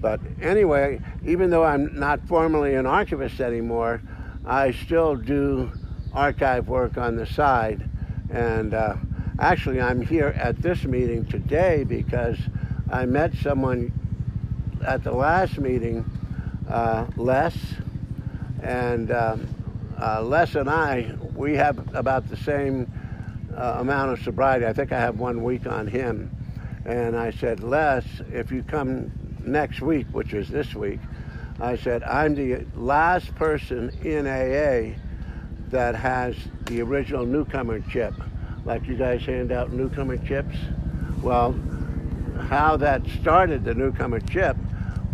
[0.00, 4.00] but anyway, even though I'm not formally an archivist anymore,
[4.44, 5.72] I still do
[6.12, 7.88] archive work on the side,
[8.30, 8.74] and.
[8.74, 8.96] Uh,
[9.38, 12.38] Actually, I'm here at this meeting today because
[12.90, 13.92] I met someone
[14.86, 16.10] at the last meeting,
[16.70, 17.54] uh, Les,
[18.62, 19.46] and um,
[20.00, 22.90] uh, Les and I, we have about the same
[23.54, 24.64] uh, amount of sobriety.
[24.64, 26.34] I think I have one week on him.
[26.86, 29.12] And I said, Les, if you come
[29.46, 31.00] next week, which is this week,
[31.60, 34.98] I said, I'm the last person in AA
[35.70, 36.36] that has
[36.66, 38.14] the original newcomer chip
[38.66, 40.56] like you guys hand out newcomer chips.
[41.22, 41.58] Well,
[42.48, 44.56] how that started the newcomer chip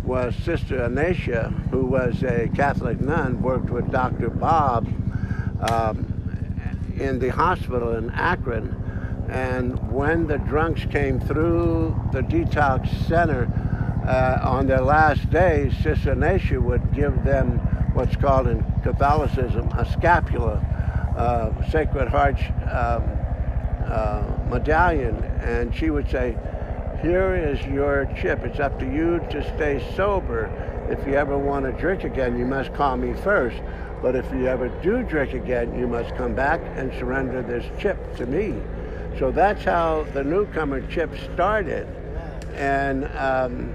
[0.03, 4.29] was Sister Ignatia, who was a Catholic nun, worked with Dr.
[4.29, 4.87] Bob
[5.69, 6.05] um,
[6.97, 8.79] in the hospital in Akron.
[9.29, 13.47] And when the drunks came through the detox center
[14.05, 17.59] uh, on their last days, Ignatia would give them
[17.93, 20.55] what's called in Catholicism a scapula,
[21.17, 22.39] uh, Sacred Heart
[22.69, 23.03] um,
[23.85, 26.37] uh, medallion, and she would say,
[27.01, 28.43] here is your chip.
[28.43, 30.49] It's up to you to stay sober.
[30.89, 33.57] If you ever want to drink again, you must call me first.
[34.01, 38.15] But if you ever do drink again, you must come back and surrender this chip
[38.17, 38.53] to me.
[39.19, 41.87] So that's how the newcomer chip started.
[42.55, 43.73] And um,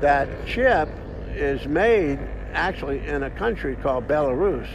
[0.00, 0.88] that chip
[1.34, 2.18] is made
[2.52, 4.68] actually in a country called Belarus.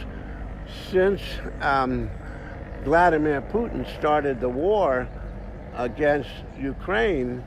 [0.90, 1.20] Since
[1.60, 2.10] um,
[2.84, 5.08] Vladimir Putin started the war
[5.74, 7.44] against Ukraine,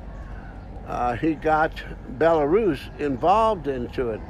[0.87, 1.83] uh, he got
[2.17, 4.21] Belarus involved into it.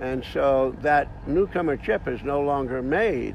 [0.00, 3.34] And so that newcomer chip is no longer made.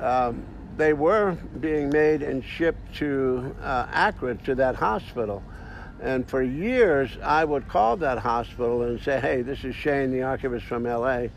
[0.00, 0.44] Um,
[0.76, 5.42] they were being made and shipped to uh, Akron to that hospital.
[6.00, 10.22] And for years, I would call that hospital and say, hey, this is Shane, the
[10.22, 11.28] archivist from LA.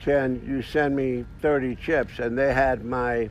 [0.00, 2.18] Can you send me 30 chips?
[2.18, 3.28] And they had my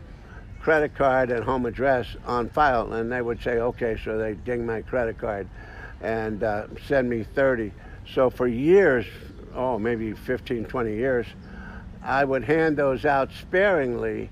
[0.60, 2.94] credit card and home address on file.
[2.94, 5.48] And they would say, okay, so they ding my credit card
[6.02, 7.72] and uh, send me 30.
[8.14, 9.06] So for years,
[9.56, 11.26] oh, maybe 15, 20 years,
[12.04, 14.30] I would hand those out sparingly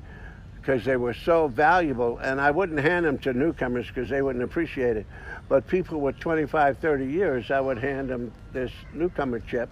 [0.65, 2.17] because they were so valuable.
[2.17, 5.05] And I wouldn't hand them to newcomers because they wouldn't appreciate it.
[5.47, 9.69] But people with 25, 30 years, I would hand them this newcomer chip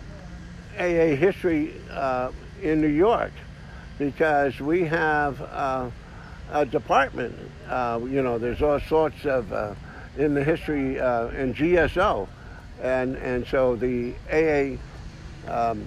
[0.79, 3.31] AA history uh, in New York
[3.97, 5.89] because we have uh,
[6.51, 7.35] a department.
[7.67, 9.75] Uh, you know, there's all sorts of uh,
[10.17, 12.27] in the history uh, in GSO,
[12.81, 14.77] and and so the AA
[15.51, 15.85] um,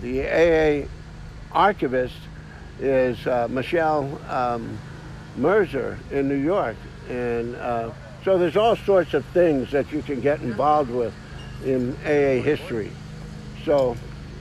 [0.00, 0.88] the AA
[1.52, 2.16] archivist
[2.80, 4.78] is uh, Michelle um,
[5.36, 6.76] in New York,
[7.08, 7.54] and
[8.24, 11.12] so there's all sorts of things that you can get involved with
[11.64, 12.90] in AA history.
[13.64, 13.96] So,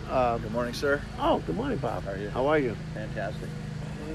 [0.09, 0.99] uh, good morning, sir.
[1.19, 2.03] Oh, good morning, Bob.
[2.03, 2.29] How are you?
[2.29, 2.75] How are you?
[2.95, 3.49] Fantastic.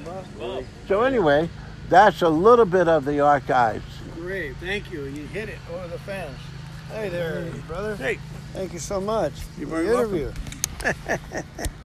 [0.04, 0.64] Bob.
[0.88, 1.48] So anyway,
[1.88, 3.84] that's a little bit of the archives.
[4.14, 5.04] Great, thank you.
[5.04, 6.36] You hit it over the fence.
[6.92, 7.94] Hey there, brother.
[7.96, 8.18] Hey.
[8.52, 9.32] Thank you so much.
[9.59, 10.32] You're very the interview.